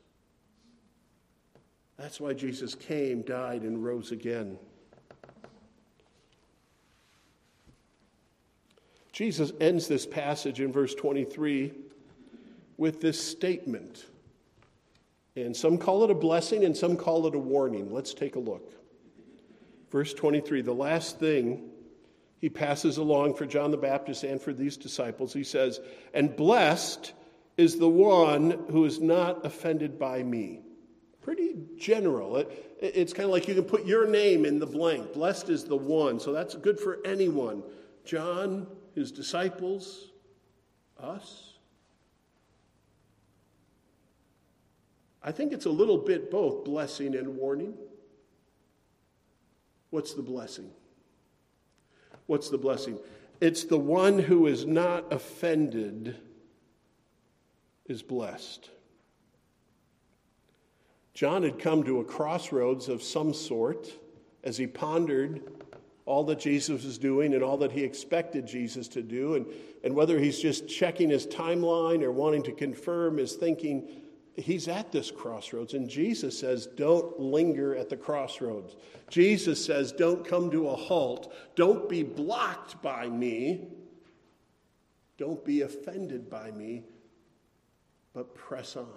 That's 1.98 2.22
why 2.22 2.34
Jesus 2.34 2.76
came, 2.76 3.24
died, 3.24 3.64
and 3.64 3.84
rose 3.84 4.14
again. 4.14 4.58
Jesus 9.12 9.52
ends 9.60 9.90
this 9.90 10.06
passage 10.06 10.62
in 10.62 10.72
verse 10.72 10.96
23 10.96 11.74
with 12.80 13.02
this 13.02 13.22
statement. 13.22 14.06
And 15.36 15.56
some 15.56 15.78
call 15.78 16.04
it 16.06 16.10
a 16.10 16.16
blessing 16.16 16.64
and 16.64 16.76
some 16.76 16.98
call 16.98 17.28
it 17.28 17.36
a 17.36 17.40
warning. 17.40 17.92
Let's 17.92 18.14
take 18.14 18.36
a 18.36 18.40
look. 18.40 18.74
Verse 19.92 20.14
23 20.14 20.62
the 20.62 20.74
last 20.74 21.20
thing 21.20 21.70
he 22.40 22.50
passes 22.50 22.98
along 22.98 23.36
for 23.36 23.46
John 23.46 23.70
the 23.70 23.78
Baptist 23.78 24.24
and 24.24 24.42
for 24.42 24.54
these 24.54 24.78
disciples, 24.78 25.34
he 25.34 25.44
says, 25.44 25.82
And 26.14 26.36
blessed 26.36 27.12
is 27.58 27.78
the 27.78 27.90
one 27.90 28.52
who 28.72 28.86
is 28.86 29.02
not 29.02 29.46
offended 29.46 30.00
by 30.00 30.24
me. 30.24 30.62
Pretty 31.22 31.58
general. 31.78 32.38
It, 32.38 32.78
it's 32.80 33.12
kind 33.12 33.26
of 33.26 33.32
like 33.32 33.50
you 33.50 33.56
can 33.56 33.66
put 33.66 33.86
your 33.86 34.08
name 34.08 34.46
in 34.46 34.58
the 34.58 34.66
blank. 34.66 35.14
Blessed 35.14 35.50
is 35.50 35.66
the 35.66 35.76
one. 35.76 36.18
So 36.18 36.32
that's 36.32 36.56
good 36.56 36.80
for 36.80 37.00
anyone. 37.04 37.62
John, 38.06 38.68
his 38.96 39.12
disciples, 39.12 40.12
us. 40.98 41.59
I 45.22 45.32
think 45.32 45.52
it's 45.52 45.66
a 45.66 45.72
little 45.72 45.98
bit 45.98 46.32
both 46.32 46.64
blessing 46.64 47.16
and 47.16 47.36
warning. 47.36 47.74
What's 49.90 50.14
the 50.14 50.22
blessing? 50.22 50.72
What's 52.28 52.50
the 52.50 52.58
blessing? 52.58 53.00
It's 53.42 53.64
the 53.64 53.80
one 53.80 54.20
who 54.20 54.48
is 54.48 54.66
not 54.66 55.12
offended 55.12 56.16
is 57.86 58.04
blessed. 58.04 58.70
John 61.14 61.44
had 61.44 61.60
come 61.60 61.84
to 61.84 62.00
a 62.00 62.06
crossroads 62.06 62.88
of 62.88 63.02
some 63.04 63.34
sort 63.34 63.92
as 64.44 64.58
he 64.58 64.68
pondered 64.68 65.42
all 66.06 66.24
that 66.26 66.40
Jesus 66.40 66.86
was 66.86 66.98
doing 66.98 67.34
and 67.34 67.44
all 67.44 67.58
that 67.58 67.72
he 67.72 67.84
expected 67.84 68.48
Jesus 68.48 68.88
to 68.90 69.02
do, 69.02 69.36
and, 69.36 69.46
and 69.84 69.94
whether 69.94 70.18
he's 70.18 70.40
just 70.40 70.68
checking 70.68 71.10
his 71.10 71.28
timeline 71.28 72.04
or 72.04 72.12
wanting 72.12 72.44
to 72.44 72.52
confirm 72.52 73.18
his 73.18 73.34
thinking 73.34 73.90
he's 74.40 74.68
at 74.68 74.92
this 74.92 75.12
crossroads, 75.12 75.74
and 75.74 75.90
Jesus 75.90 76.38
says, 76.38 76.66
Don't 76.66 77.20
linger 77.20 77.76
at 77.76 77.90
the 77.90 77.98
crossroads. 77.98 78.76
Jesus 79.10 79.64
says, 79.64 79.92
Don't 79.92 80.26
come 80.26 80.52
to 80.52 80.70
a 80.70 80.76
halt. 80.76 81.34
Don't 81.56 81.90
be 81.90 82.04
blocked 82.04 82.82
by 82.82 83.08
me. 83.10 83.68
Don't 85.18 85.44
be 85.44 85.62
offended 85.62 86.30
by 86.30 86.52
me, 86.52 86.84
but 88.14 88.36
press 88.36 88.76
on. 88.76 88.88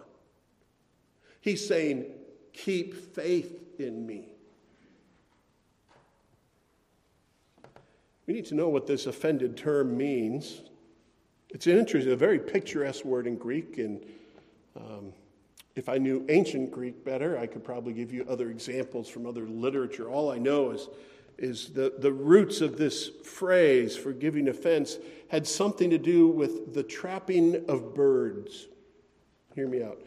He's 1.41 1.67
saying, 1.67 2.07
Keep 2.53 3.15
faith 3.15 3.59
in 3.79 4.07
me. 4.07 4.29
We 8.27 8.35
need 8.35 8.47
to 8.47 8.55
know 8.55 8.69
what 8.69 8.87
this 8.87 9.07
offended 9.07 9.57
term 9.57 9.97
means. 9.97 10.63
It's 11.51 11.67
an 11.67 11.77
interesting, 11.79 12.13
a 12.13 12.17
very 12.17 12.39
picturesque 12.39 13.05
word 13.05 13.27
in 13.27 13.37
Greek, 13.37 13.79
and 13.79 14.05
um, 14.77 15.13
if 15.75 15.89
I 15.89 15.99
knew 15.99 16.25
ancient 16.29 16.71
Greek 16.71 17.05
better, 17.05 17.39
I 17.39 17.47
could 17.47 17.65
probably 17.65 17.93
give 17.93 18.13
you 18.13 18.27
other 18.29 18.51
examples 18.51 19.09
from 19.09 19.27
other 19.27 19.47
literature. 19.47 20.09
All 20.09 20.31
I 20.31 20.39
know 20.39 20.73
is, 20.73 20.89
is 21.39 21.71
the, 21.71 21.95
the 21.99 22.13
roots 22.13 22.61
of 22.61 22.77
this 22.77 23.09
phrase, 23.25 23.97
forgiving 23.97 24.49
offense, 24.49 24.99
had 25.29 25.47
something 25.47 25.91
to 25.91 25.99
do 25.99 26.29
with 26.29 26.75
the 26.75 26.83
trapping 26.83 27.65
of 27.69 27.95
birds. 27.95 28.69
Hear 29.55 29.67
me 29.67 29.83
out. 29.83 30.03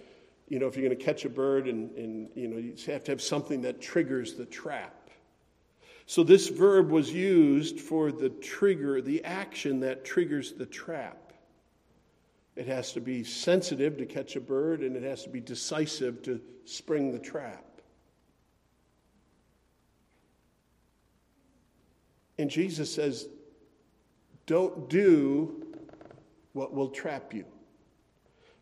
You 0.48 0.60
know, 0.60 0.68
if 0.68 0.76
you're 0.76 0.88
going 0.88 0.98
to 0.98 1.04
catch 1.04 1.26
a 1.26 1.30
bird, 1.30 1.68
and, 1.68 1.90
and 1.98 2.30
you 2.36 2.48
know, 2.48 2.58
you 2.58 2.76
have 2.86 3.04
to 3.06 3.12
have 3.12 3.22
something 3.22 3.62
that 3.62 3.82
triggers 3.82 4.36
the 4.36 4.46
trap. 4.46 5.10
So 6.06 6.24
this 6.24 6.50
verb 6.50 6.92
was 6.92 7.12
used 7.12 7.80
for 7.80 8.12
the 8.12 8.30
trigger, 8.30 9.02
the 9.02 9.24
action 9.24 9.80
that 9.80 10.06
triggers 10.06 10.54
the 10.54 10.68
trap. 10.68 11.25
It 12.56 12.68
has 12.68 12.94
to 12.94 13.02
be 13.02 13.24
sensitive 13.24 13.98
to 13.98 14.06
catch 14.06 14.36
a 14.36 14.42
bird, 14.42 14.82
and 14.82 14.96
it 14.96 15.04
has 15.04 15.24
to 15.24 15.30
be 15.30 15.42
decisive 15.42 16.24
to 16.24 16.40
spring 16.64 17.12
the 17.12 17.20
trap. 17.20 17.66
And 22.38 22.50
Jesus 22.50 22.94
says, 22.94 23.28
Don't 24.46 24.90
do 24.90 25.66
what 26.54 26.74
will 26.74 26.90
trap 26.90 27.34
you. 27.34 27.46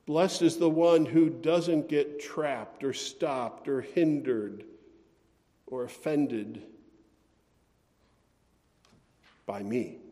Blessed 0.05 0.41
is 0.41 0.57
the 0.57 0.69
one 0.69 1.05
who 1.05 1.29
doesn't 1.29 1.87
get 1.87 2.19
trapped 2.19 2.83
or 2.83 2.93
stopped 2.93 3.67
or 3.67 3.81
hindered 3.81 4.65
or 5.67 5.83
offended 5.83 6.63
by 9.45 9.63
me. 9.63 10.02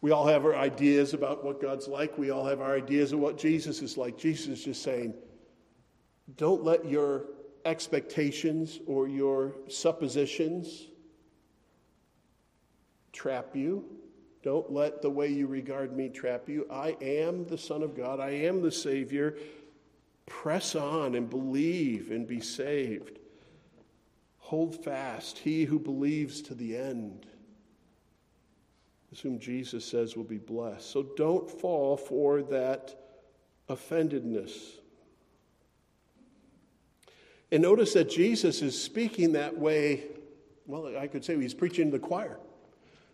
We 0.00 0.12
all 0.12 0.26
have 0.26 0.44
our 0.44 0.54
ideas 0.54 1.12
about 1.12 1.44
what 1.44 1.60
God's 1.60 1.88
like. 1.88 2.16
We 2.18 2.30
all 2.30 2.44
have 2.46 2.60
our 2.60 2.76
ideas 2.76 3.12
of 3.12 3.18
what 3.18 3.36
Jesus 3.36 3.82
is 3.82 3.96
like. 3.96 4.16
Jesus 4.16 4.46
is 4.48 4.64
just 4.64 4.82
saying, 4.82 5.14
don't 6.36 6.62
let 6.62 6.84
your 6.84 7.24
expectations 7.64 8.78
or 8.86 9.08
your 9.08 9.54
suppositions 9.68 10.86
trap 13.12 13.56
you. 13.56 13.84
Don't 14.42 14.70
let 14.70 15.02
the 15.02 15.10
way 15.10 15.28
you 15.28 15.46
regard 15.48 15.96
me 15.96 16.08
trap 16.08 16.48
you. 16.48 16.66
I 16.70 16.96
am 17.00 17.44
the 17.46 17.58
Son 17.58 17.82
of 17.82 17.96
God, 17.96 18.20
I 18.20 18.30
am 18.30 18.62
the 18.62 18.70
Savior. 18.70 19.36
Press 20.26 20.74
on 20.74 21.14
and 21.14 21.28
believe 21.28 22.10
and 22.10 22.26
be 22.26 22.40
saved. 22.40 23.18
Hold 24.38 24.84
fast, 24.84 25.38
he 25.38 25.64
who 25.64 25.78
believes 25.78 26.40
to 26.42 26.54
the 26.54 26.76
end 26.76 27.26
whom 29.22 29.38
Jesus 29.38 29.84
says 29.84 30.16
will 30.16 30.24
be 30.24 30.38
blessed. 30.38 30.90
So 30.90 31.02
don't 31.16 31.50
fall 31.50 31.96
for 31.96 32.42
that 32.42 32.94
offendedness. 33.68 34.52
And 37.50 37.62
notice 37.62 37.94
that 37.94 38.10
Jesus 38.10 38.60
is 38.60 38.80
speaking 38.80 39.32
that 39.32 39.56
way. 39.58 40.04
Well, 40.66 40.96
I 40.98 41.06
could 41.06 41.24
say 41.24 41.40
he's 41.40 41.54
preaching 41.54 41.90
to 41.90 41.98
the 41.98 42.06
choir. 42.06 42.38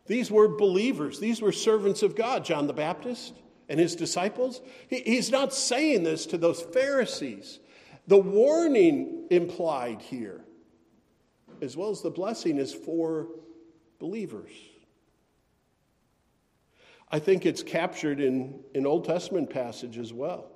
These 0.06 0.30
were 0.30 0.48
believers, 0.48 1.18
these 1.18 1.40
were 1.40 1.52
servants 1.52 2.02
of 2.02 2.14
God, 2.14 2.44
John 2.44 2.66
the 2.66 2.74
Baptist 2.74 3.32
and 3.68 3.80
his 3.80 3.96
disciples. 3.96 4.60
He, 4.88 5.00
he's 5.00 5.30
not 5.30 5.54
saying 5.54 6.02
this 6.02 6.26
to 6.26 6.36
those 6.36 6.60
Pharisees. 6.60 7.60
The 8.06 8.18
warning 8.18 9.26
implied 9.30 10.02
here, 10.02 10.44
as 11.62 11.74
well 11.74 11.88
as 11.88 12.02
the 12.02 12.10
blessing, 12.10 12.58
is 12.58 12.74
for 12.74 13.28
believers. 13.98 14.50
I 17.14 17.20
think 17.20 17.46
it's 17.46 17.62
captured 17.62 18.18
in 18.18 18.58
an 18.74 18.86
Old 18.86 19.04
Testament 19.04 19.48
passage 19.48 19.98
as 19.98 20.12
well. 20.12 20.46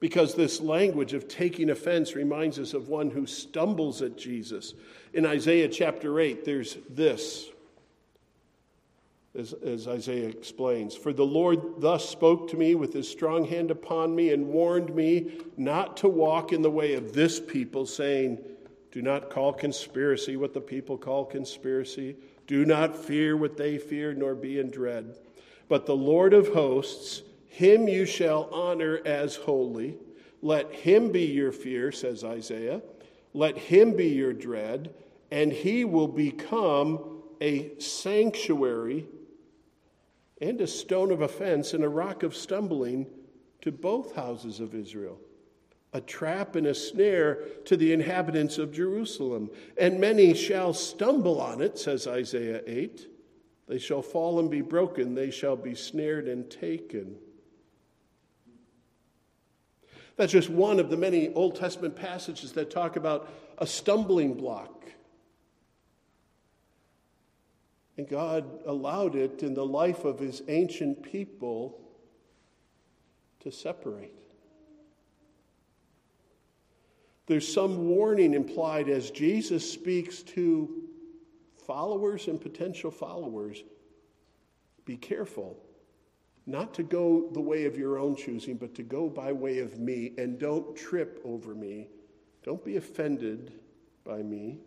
Because 0.00 0.34
this 0.34 0.62
language 0.62 1.12
of 1.12 1.28
taking 1.28 1.68
offense 1.68 2.14
reminds 2.14 2.58
us 2.58 2.72
of 2.72 2.88
one 2.88 3.10
who 3.10 3.26
stumbles 3.26 4.00
at 4.00 4.16
Jesus. 4.16 4.72
In 5.12 5.26
Isaiah 5.26 5.68
chapter 5.68 6.18
8, 6.18 6.42
there's 6.42 6.78
this, 6.88 7.50
as, 9.38 9.52
as 9.52 9.86
Isaiah 9.86 10.26
explains 10.26 10.96
For 10.96 11.12
the 11.12 11.26
Lord 11.26 11.60
thus 11.82 12.08
spoke 12.08 12.48
to 12.52 12.56
me 12.56 12.74
with 12.74 12.94
his 12.94 13.06
strong 13.06 13.44
hand 13.44 13.70
upon 13.70 14.16
me 14.16 14.32
and 14.32 14.46
warned 14.48 14.94
me 14.94 15.32
not 15.58 15.98
to 15.98 16.08
walk 16.08 16.54
in 16.54 16.62
the 16.62 16.70
way 16.70 16.94
of 16.94 17.12
this 17.12 17.38
people, 17.38 17.84
saying, 17.84 18.38
Do 18.90 19.02
not 19.02 19.28
call 19.28 19.52
conspiracy 19.52 20.38
what 20.38 20.54
the 20.54 20.62
people 20.62 20.96
call 20.96 21.26
conspiracy. 21.26 22.16
Do 22.46 22.64
not 22.64 22.96
fear 22.96 23.36
what 23.36 23.58
they 23.58 23.76
fear, 23.76 24.14
nor 24.14 24.34
be 24.34 24.58
in 24.58 24.70
dread. 24.70 25.14
But 25.74 25.86
the 25.86 25.96
Lord 25.96 26.34
of 26.34 26.50
hosts, 26.50 27.22
him 27.48 27.88
you 27.88 28.06
shall 28.06 28.48
honor 28.52 29.00
as 29.04 29.34
holy. 29.34 29.96
Let 30.40 30.72
him 30.72 31.10
be 31.10 31.24
your 31.24 31.50
fear, 31.50 31.90
says 31.90 32.22
Isaiah. 32.22 32.80
Let 33.32 33.58
him 33.58 33.96
be 33.96 34.06
your 34.06 34.32
dread, 34.32 34.94
and 35.32 35.52
he 35.52 35.84
will 35.84 36.06
become 36.06 37.22
a 37.40 37.76
sanctuary 37.80 39.08
and 40.40 40.60
a 40.60 40.68
stone 40.68 41.10
of 41.10 41.22
offense 41.22 41.74
and 41.74 41.82
a 41.82 41.88
rock 41.88 42.22
of 42.22 42.36
stumbling 42.36 43.08
to 43.62 43.72
both 43.72 44.14
houses 44.14 44.60
of 44.60 44.76
Israel, 44.76 45.18
a 45.92 46.00
trap 46.00 46.54
and 46.54 46.68
a 46.68 46.74
snare 46.76 47.40
to 47.64 47.76
the 47.76 47.92
inhabitants 47.92 48.58
of 48.58 48.70
Jerusalem. 48.70 49.50
And 49.76 49.98
many 49.98 50.34
shall 50.34 50.72
stumble 50.72 51.40
on 51.40 51.60
it, 51.60 51.80
says 51.80 52.06
Isaiah 52.06 52.62
8. 52.64 53.08
They 53.66 53.78
shall 53.78 54.02
fall 54.02 54.38
and 54.38 54.50
be 54.50 54.60
broken, 54.60 55.14
they 55.14 55.30
shall 55.30 55.56
be 55.56 55.74
snared 55.74 56.28
and 56.28 56.50
taken. 56.50 57.16
That's 60.16 60.32
just 60.32 60.50
one 60.50 60.78
of 60.78 60.90
the 60.90 60.96
many 60.96 61.32
Old 61.34 61.56
Testament 61.56 61.96
passages 61.96 62.52
that 62.52 62.70
talk 62.70 62.96
about 62.96 63.28
a 63.58 63.66
stumbling 63.66 64.34
block. 64.34 64.84
And 67.96 68.08
God 68.08 68.44
allowed 68.66 69.14
it 69.14 69.42
in 69.42 69.54
the 69.54 69.66
life 69.66 70.04
of 70.04 70.18
his 70.18 70.42
ancient 70.48 71.02
people 71.02 71.80
to 73.40 73.50
separate. 73.50 74.12
There's 77.26 77.50
some 77.50 77.88
warning 77.88 78.34
implied 78.34 78.88
as 78.88 79.10
Jesus 79.10 79.68
speaks 79.68 80.22
to 80.22 80.83
followers 81.66 82.28
and 82.28 82.40
potential 82.40 82.90
followers, 82.90 83.62
be 84.84 84.96
careful 84.96 85.56
not 86.46 86.74
to 86.74 86.82
go 86.82 87.30
the 87.32 87.40
way 87.40 87.64
of 87.64 87.76
your 87.76 87.98
own 87.98 88.16
choosing, 88.16 88.56
but 88.56 88.74
to 88.74 88.82
go 88.82 89.08
by 89.08 89.32
way 89.32 89.60
of 89.60 89.78
me, 89.78 90.12
and 90.18 90.38
don't 90.38 90.76
trip 90.76 91.20
over 91.24 91.54
me. 91.54 91.88
Don't 92.42 92.62
be 92.62 92.76
offended 92.76 93.52
by 94.04 94.22
me. 94.22 94.58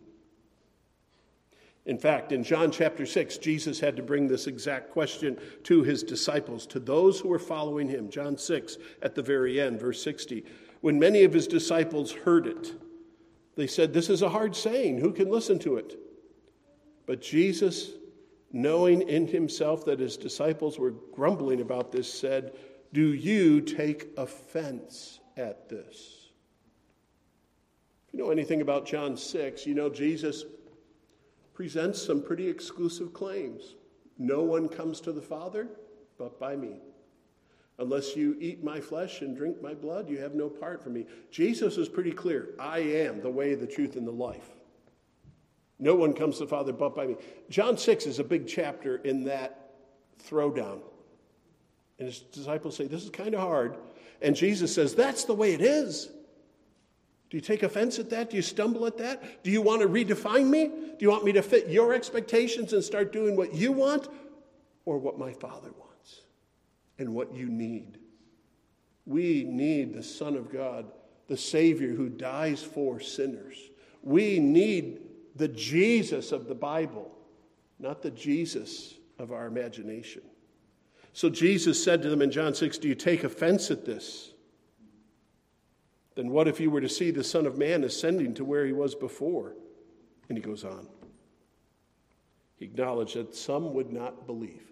In 1.85 1.97
fact, 1.97 2.31
in 2.31 2.43
John 2.43 2.71
chapter 2.71 3.05
6, 3.05 3.37
Jesus 3.37 3.79
had 3.79 3.95
to 3.95 4.03
bring 4.03 4.27
this 4.27 4.47
exact 4.47 4.89
question 4.89 5.37
to 5.63 5.83
his 5.83 6.03
disciples, 6.03 6.65
to 6.67 6.79
those 6.79 7.19
who 7.19 7.29
were 7.29 7.39
following 7.39 7.87
him. 7.87 8.09
John 8.09 8.37
6, 8.37 8.77
at 9.03 9.15
the 9.15 9.21
very 9.21 9.61
end, 9.61 9.79
verse 9.79 10.01
60. 10.03 10.43
When 10.81 10.99
many 10.99 11.23
of 11.23 11.31
his 11.31 11.47
disciples 11.47 12.11
heard 12.11 12.47
it, 12.47 12.73
they 13.55 13.67
said, 13.67 13.93
This 13.93 14.09
is 14.09 14.21
a 14.21 14.29
hard 14.29 14.55
saying. 14.55 14.99
Who 14.99 15.13
can 15.13 15.29
listen 15.29 15.59
to 15.59 15.77
it? 15.77 15.97
But 17.08 17.22
Jesus, 17.22 17.93
knowing 18.51 19.01
in 19.01 19.26
himself 19.26 19.86
that 19.86 19.99
his 19.99 20.18
disciples 20.18 20.78
were 20.78 20.91
grumbling 20.91 21.62
about 21.62 21.91
this, 21.91 22.14
said, 22.14 22.55
Do 22.93 23.14
you 23.14 23.62
take 23.62 24.10
offense 24.18 25.20
at 25.38 25.70
this? 25.70 26.28
If 28.08 28.14
you 28.14 28.20
know 28.20 28.30
anything 28.30 28.62
about 28.62 28.86
John 28.86 29.18
6, 29.18 29.66
you 29.66 29.74
know 29.74 29.89
Jesus 29.89 30.43
presents 31.53 31.99
some 31.99 32.22
pretty 32.22 32.47
exclusive 32.47 33.14
claims. 33.14 33.76
No 34.20 34.43
one 34.43 34.70
comes 34.70 35.01
to 35.01 35.12
the 35.12 35.22
Father 35.22 35.68
but 36.18 36.39
by 36.39 36.55
me. 36.55 36.82
Unless 37.80 38.16
you 38.16 38.36
eat 38.39 38.64
my 38.64 38.82
flesh 38.82 39.22
and 39.22 39.38
drink 39.38 39.62
my 39.62 39.74
blood, 39.74 40.10
you 40.10 40.18
have 40.18 40.34
no 40.34 40.49
part 40.49 40.84
for 40.84 40.89
me. 40.89 41.05
Jesus 41.30 41.78
is 41.78 41.88
pretty 41.88 42.12
clear 42.12 42.49
I 42.60 42.80
am 42.80 43.22
the 43.22 43.30
way, 43.30 43.53
the 43.53 43.68
truth, 43.68 43.95
and 43.95 44.08
the 44.08 44.12
life. 44.12 44.57
No 45.80 45.95
one 45.95 46.13
comes 46.13 46.38
to 46.38 46.45
the 46.45 46.49
Father 46.49 46.73
but 46.73 46.95
by 46.95 47.07
me. 47.07 47.15
John 47.49 47.78
6 47.78 48.07
is 48.07 48.19
a 48.19 48.23
big 48.23 48.47
chapter 48.47 48.97
in 48.97 49.25
that 49.25 49.71
throwdown. 50.28 50.80
And 51.99 52.07
his 52.07 52.19
disciples 52.19 52.75
say, 52.75 52.88
This 52.88 53.03
is 53.03 53.09
kind 53.09 53.34
of 53.34 53.41
hard. 53.41 53.78
And 54.21 54.36
Jesus 54.36 54.73
says, 54.73 54.95
That's 54.95 55.25
the 55.25 55.34
way 55.34 55.53
it 55.53 55.61
is. 55.61 56.09
Do 57.30 57.36
you 57.36 57.41
take 57.41 57.63
offense 57.63 57.99
at 57.99 58.09
that? 58.11 58.30
Do 58.30 58.38
you 58.38 58.41
stumble 58.41 58.86
at 58.86 58.97
that? 58.99 59.43
Do 59.43 59.51
you 59.51 59.61
want 59.61 59.82
to 59.82 59.88
redefine 59.88 60.47
me? 60.47 60.67
Do 60.67 60.97
you 60.99 61.09
want 61.09 61.25
me 61.25 61.34
to 61.34 61.41
fit 61.41 61.67
your 61.67 61.93
expectations 61.93 62.71
and 62.71 62.84
start 62.84 63.11
doing 63.11 63.36
what 63.36 63.53
you 63.53 63.73
want 63.73 64.07
or 64.86 64.97
what 64.97 65.19
my 65.19 65.34
Father 65.34 65.71
wants 65.78 66.21
and 66.97 67.13
what 67.13 67.34
you 67.34 67.47
need? 67.47 67.99
We 69.05 69.43
need 69.43 69.93
the 69.93 70.03
Son 70.03 70.36
of 70.36 70.51
God, 70.51 70.86
the 71.28 71.38
Savior 71.38 71.89
who 71.89 72.07
dies 72.07 72.63
for 72.63 72.99
sinners. 73.01 73.57
We 74.03 74.39
need 74.39 75.01
the 75.38 75.47
Jesus 75.47 76.31
of 76.31 76.47
the 76.47 76.55
Bible, 76.55 77.11
not 77.79 78.01
the 78.01 78.11
Jesus 78.11 78.95
of 79.19 79.31
our 79.31 79.45
imagination. 79.45 80.23
So 81.13 81.29
Jesus 81.29 81.83
said 81.83 82.01
to 82.03 82.09
them 82.09 82.21
in 82.21 82.31
John 82.31 82.53
6, 82.53 82.77
Do 82.77 82.88
you 82.88 82.95
take 82.95 83.23
offense 83.23 83.71
at 83.71 83.85
this? 83.85 84.31
Then 86.15 86.29
what 86.29 86.47
if 86.47 86.59
you 86.59 86.71
were 86.71 86.81
to 86.81 86.89
see 86.89 87.11
the 87.11 87.23
Son 87.23 87.45
of 87.45 87.57
Man 87.57 87.83
ascending 87.83 88.33
to 88.35 88.45
where 88.45 88.65
he 88.65 88.73
was 88.73 88.95
before? 88.95 89.55
And 90.29 90.38
he 90.38 90.43
goes 90.43 90.63
on. 90.63 90.88
He 92.55 92.65
acknowledged 92.65 93.15
that 93.15 93.35
some 93.35 93.73
would 93.73 93.91
not 93.93 94.25
believe. 94.25 94.63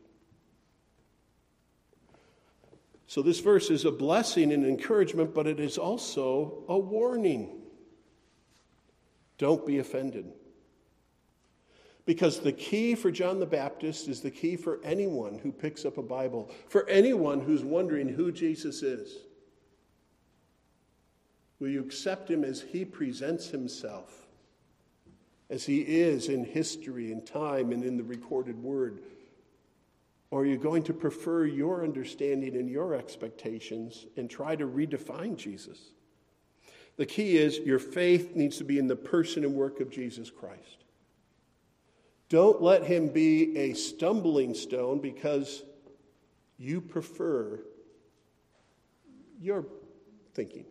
So, 3.07 3.21
this 3.21 3.39
verse 3.39 3.69
is 3.69 3.85
a 3.85 3.91
blessing 3.91 4.51
and 4.51 4.65
encouragement, 4.65 5.35
but 5.35 5.45
it 5.45 5.59
is 5.59 5.77
also 5.77 6.63
a 6.67 6.77
warning. 6.77 7.61
Don't 9.37 9.65
be 9.65 9.77
offended. 9.77 10.31
Because 12.05 12.39
the 12.39 12.51
key 12.51 12.93
for 12.93 13.09
John 13.09 13.39
the 13.39 13.47
Baptist 13.47 14.07
is 14.07 14.21
the 14.21 14.29
key 14.29 14.55
for 14.55 14.79
anyone 14.83 15.39
who 15.39 15.51
picks 15.51 15.85
up 15.85 15.97
a 15.97 16.03
Bible, 16.03 16.51
for 16.67 16.87
anyone 16.87 17.41
who's 17.41 17.63
wondering 17.63 18.07
who 18.07 18.31
Jesus 18.31 18.83
is. 18.83 19.17
Will 21.59 21.69
you 21.69 21.81
accept 21.81 22.29
him 22.29 22.43
as 22.43 22.61
he 22.61 22.85
presents 22.85 23.47
himself, 23.47 24.27
as 25.49 25.65
he 25.65 25.79
is 25.79 26.27
in 26.27 26.45
history 26.45 27.11
and 27.11 27.25
time 27.25 27.71
and 27.71 27.83
in 27.83 27.97
the 27.97 28.03
recorded 28.03 28.61
word? 28.61 28.99
Or 30.29 30.41
are 30.41 30.45
you 30.45 30.57
going 30.57 30.83
to 30.83 30.93
prefer 30.93 31.45
your 31.45 31.83
understanding 31.83 32.55
and 32.55 32.69
your 32.69 32.93
expectations 32.93 34.05
and 34.17 34.29
try 34.29 34.55
to 34.55 34.67
redefine 34.67 35.37
Jesus? 35.37 35.79
The 36.97 37.05
key 37.05 37.37
is 37.37 37.57
your 37.59 37.79
faith 37.79 38.35
needs 38.35 38.57
to 38.57 38.63
be 38.63 38.77
in 38.77 38.87
the 38.87 38.95
person 38.95 39.43
and 39.43 39.53
work 39.53 39.79
of 39.79 39.89
Jesus 39.89 40.29
Christ. 40.29 40.84
Don't 42.29 42.61
let 42.61 42.83
him 42.83 43.09
be 43.09 43.55
a 43.57 43.73
stumbling 43.73 44.53
stone 44.53 44.99
because 44.99 45.63
you 46.57 46.81
prefer 46.81 47.59
your 49.39 49.65
thinking. 50.33 50.65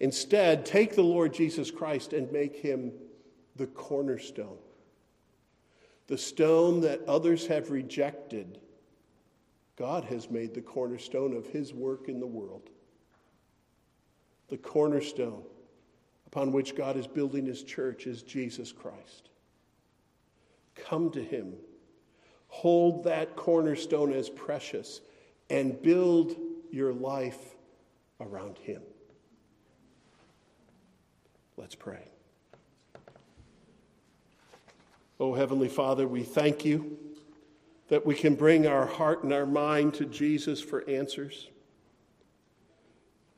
Instead, 0.00 0.66
take 0.66 0.94
the 0.94 1.02
Lord 1.02 1.32
Jesus 1.32 1.70
Christ 1.70 2.12
and 2.12 2.30
make 2.30 2.56
him 2.56 2.92
the 3.56 3.66
cornerstone, 3.66 4.58
the 6.06 6.18
stone 6.18 6.80
that 6.82 7.02
others 7.06 7.46
have 7.46 7.70
rejected. 7.70 8.58
God 9.76 10.04
has 10.04 10.30
made 10.30 10.54
the 10.54 10.60
cornerstone 10.62 11.34
of 11.34 11.46
his 11.46 11.72
work 11.72 12.08
in 12.08 12.20
the 12.20 12.26
world. 12.26 12.70
The 14.48 14.58
cornerstone 14.58 15.42
upon 16.26 16.52
which 16.52 16.76
God 16.76 16.96
is 16.96 17.06
building 17.06 17.46
his 17.46 17.62
church 17.62 18.06
is 18.06 18.22
Jesus 18.22 18.72
Christ. 18.72 19.30
Come 20.76 21.10
to 21.10 21.22
him. 21.22 21.54
Hold 22.48 23.04
that 23.04 23.36
cornerstone 23.36 24.12
as 24.12 24.28
precious 24.30 25.00
and 25.50 25.80
build 25.82 26.36
your 26.70 26.92
life 26.92 27.56
around 28.20 28.58
him. 28.58 28.82
Let's 31.56 31.74
pray. 31.74 32.08
Oh, 35.18 35.34
Heavenly 35.34 35.68
Father, 35.68 36.06
we 36.06 36.22
thank 36.22 36.64
you 36.64 36.98
that 37.88 38.04
we 38.04 38.14
can 38.14 38.34
bring 38.34 38.66
our 38.66 38.84
heart 38.86 39.22
and 39.22 39.32
our 39.32 39.46
mind 39.46 39.94
to 39.94 40.04
Jesus 40.04 40.60
for 40.60 40.88
answers. 40.88 41.48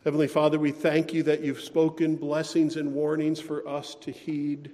Heavenly 0.04 0.28
Father, 0.28 0.58
we 0.58 0.72
thank 0.72 1.12
you 1.12 1.22
that 1.24 1.42
you've 1.42 1.60
spoken 1.60 2.16
blessings 2.16 2.76
and 2.76 2.94
warnings 2.94 3.40
for 3.40 3.66
us 3.68 3.94
to 3.96 4.10
heed. 4.10 4.72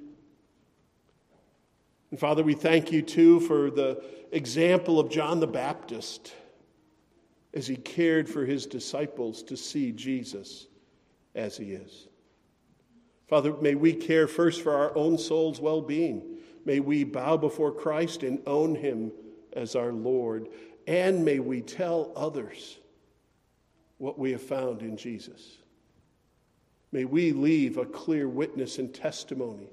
And 2.14 2.20
Father, 2.20 2.44
we 2.44 2.54
thank 2.54 2.92
you 2.92 3.02
too 3.02 3.40
for 3.40 3.72
the 3.72 4.00
example 4.30 5.00
of 5.00 5.10
John 5.10 5.40
the 5.40 5.48
Baptist 5.48 6.32
as 7.52 7.66
he 7.66 7.74
cared 7.74 8.28
for 8.28 8.46
his 8.46 8.66
disciples 8.66 9.42
to 9.42 9.56
see 9.56 9.90
Jesus 9.90 10.68
as 11.34 11.56
he 11.56 11.72
is. 11.72 12.06
Father, 13.26 13.52
may 13.54 13.74
we 13.74 13.92
care 13.92 14.28
first 14.28 14.62
for 14.62 14.76
our 14.76 14.96
own 14.96 15.18
soul's 15.18 15.60
well 15.60 15.82
being. 15.82 16.38
May 16.64 16.78
we 16.78 17.02
bow 17.02 17.36
before 17.36 17.72
Christ 17.72 18.22
and 18.22 18.40
own 18.46 18.76
him 18.76 19.10
as 19.54 19.74
our 19.74 19.92
Lord. 19.92 20.46
And 20.86 21.24
may 21.24 21.40
we 21.40 21.62
tell 21.62 22.12
others 22.14 22.78
what 23.98 24.20
we 24.20 24.30
have 24.30 24.40
found 24.40 24.82
in 24.82 24.96
Jesus. 24.96 25.58
May 26.92 27.06
we 27.06 27.32
leave 27.32 27.76
a 27.76 27.84
clear 27.84 28.28
witness 28.28 28.78
and 28.78 28.94
testimony 28.94 29.72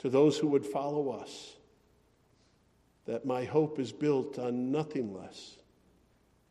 to 0.00 0.10
those 0.10 0.36
who 0.36 0.48
would 0.48 0.66
follow 0.66 1.08
us 1.08 1.56
that 3.10 3.26
my 3.26 3.44
hope 3.44 3.80
is 3.80 3.90
built 3.90 4.38
on 4.38 4.70
nothing 4.70 5.12
less 5.12 5.56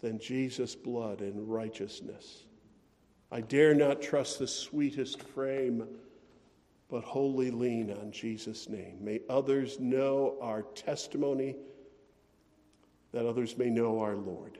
than 0.01 0.20
Jesus' 0.20 0.76
blood 0.76 1.22
and 1.22 1.49
righteousness. 1.49 2.43
I 3.32 3.39
dare 3.39 3.74
not 3.74 4.01
trust 4.01 4.39
the 4.39 4.47
sweetest 4.47 5.22
frame 5.22 5.88
but 6.89 7.05
wholly 7.05 7.49
lean 7.49 7.91
on 7.91 8.12
Jesus' 8.12 8.68
name. 8.68 8.97
May 8.99 9.22
others 9.30 9.80
know 9.80 10.36
our 10.41 10.64
testimony, 10.64 11.55
that 13.14 13.26
others 13.26 13.57
may 13.57 13.70
know 13.70 14.01
our 14.01 14.18
Lord. 14.18 14.57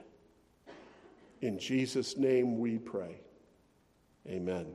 In 1.42 1.58
Jesus' 1.58 2.16
name 2.16 2.58
we 2.58 2.78
pray. 2.78 3.20
Amen. 4.26 4.72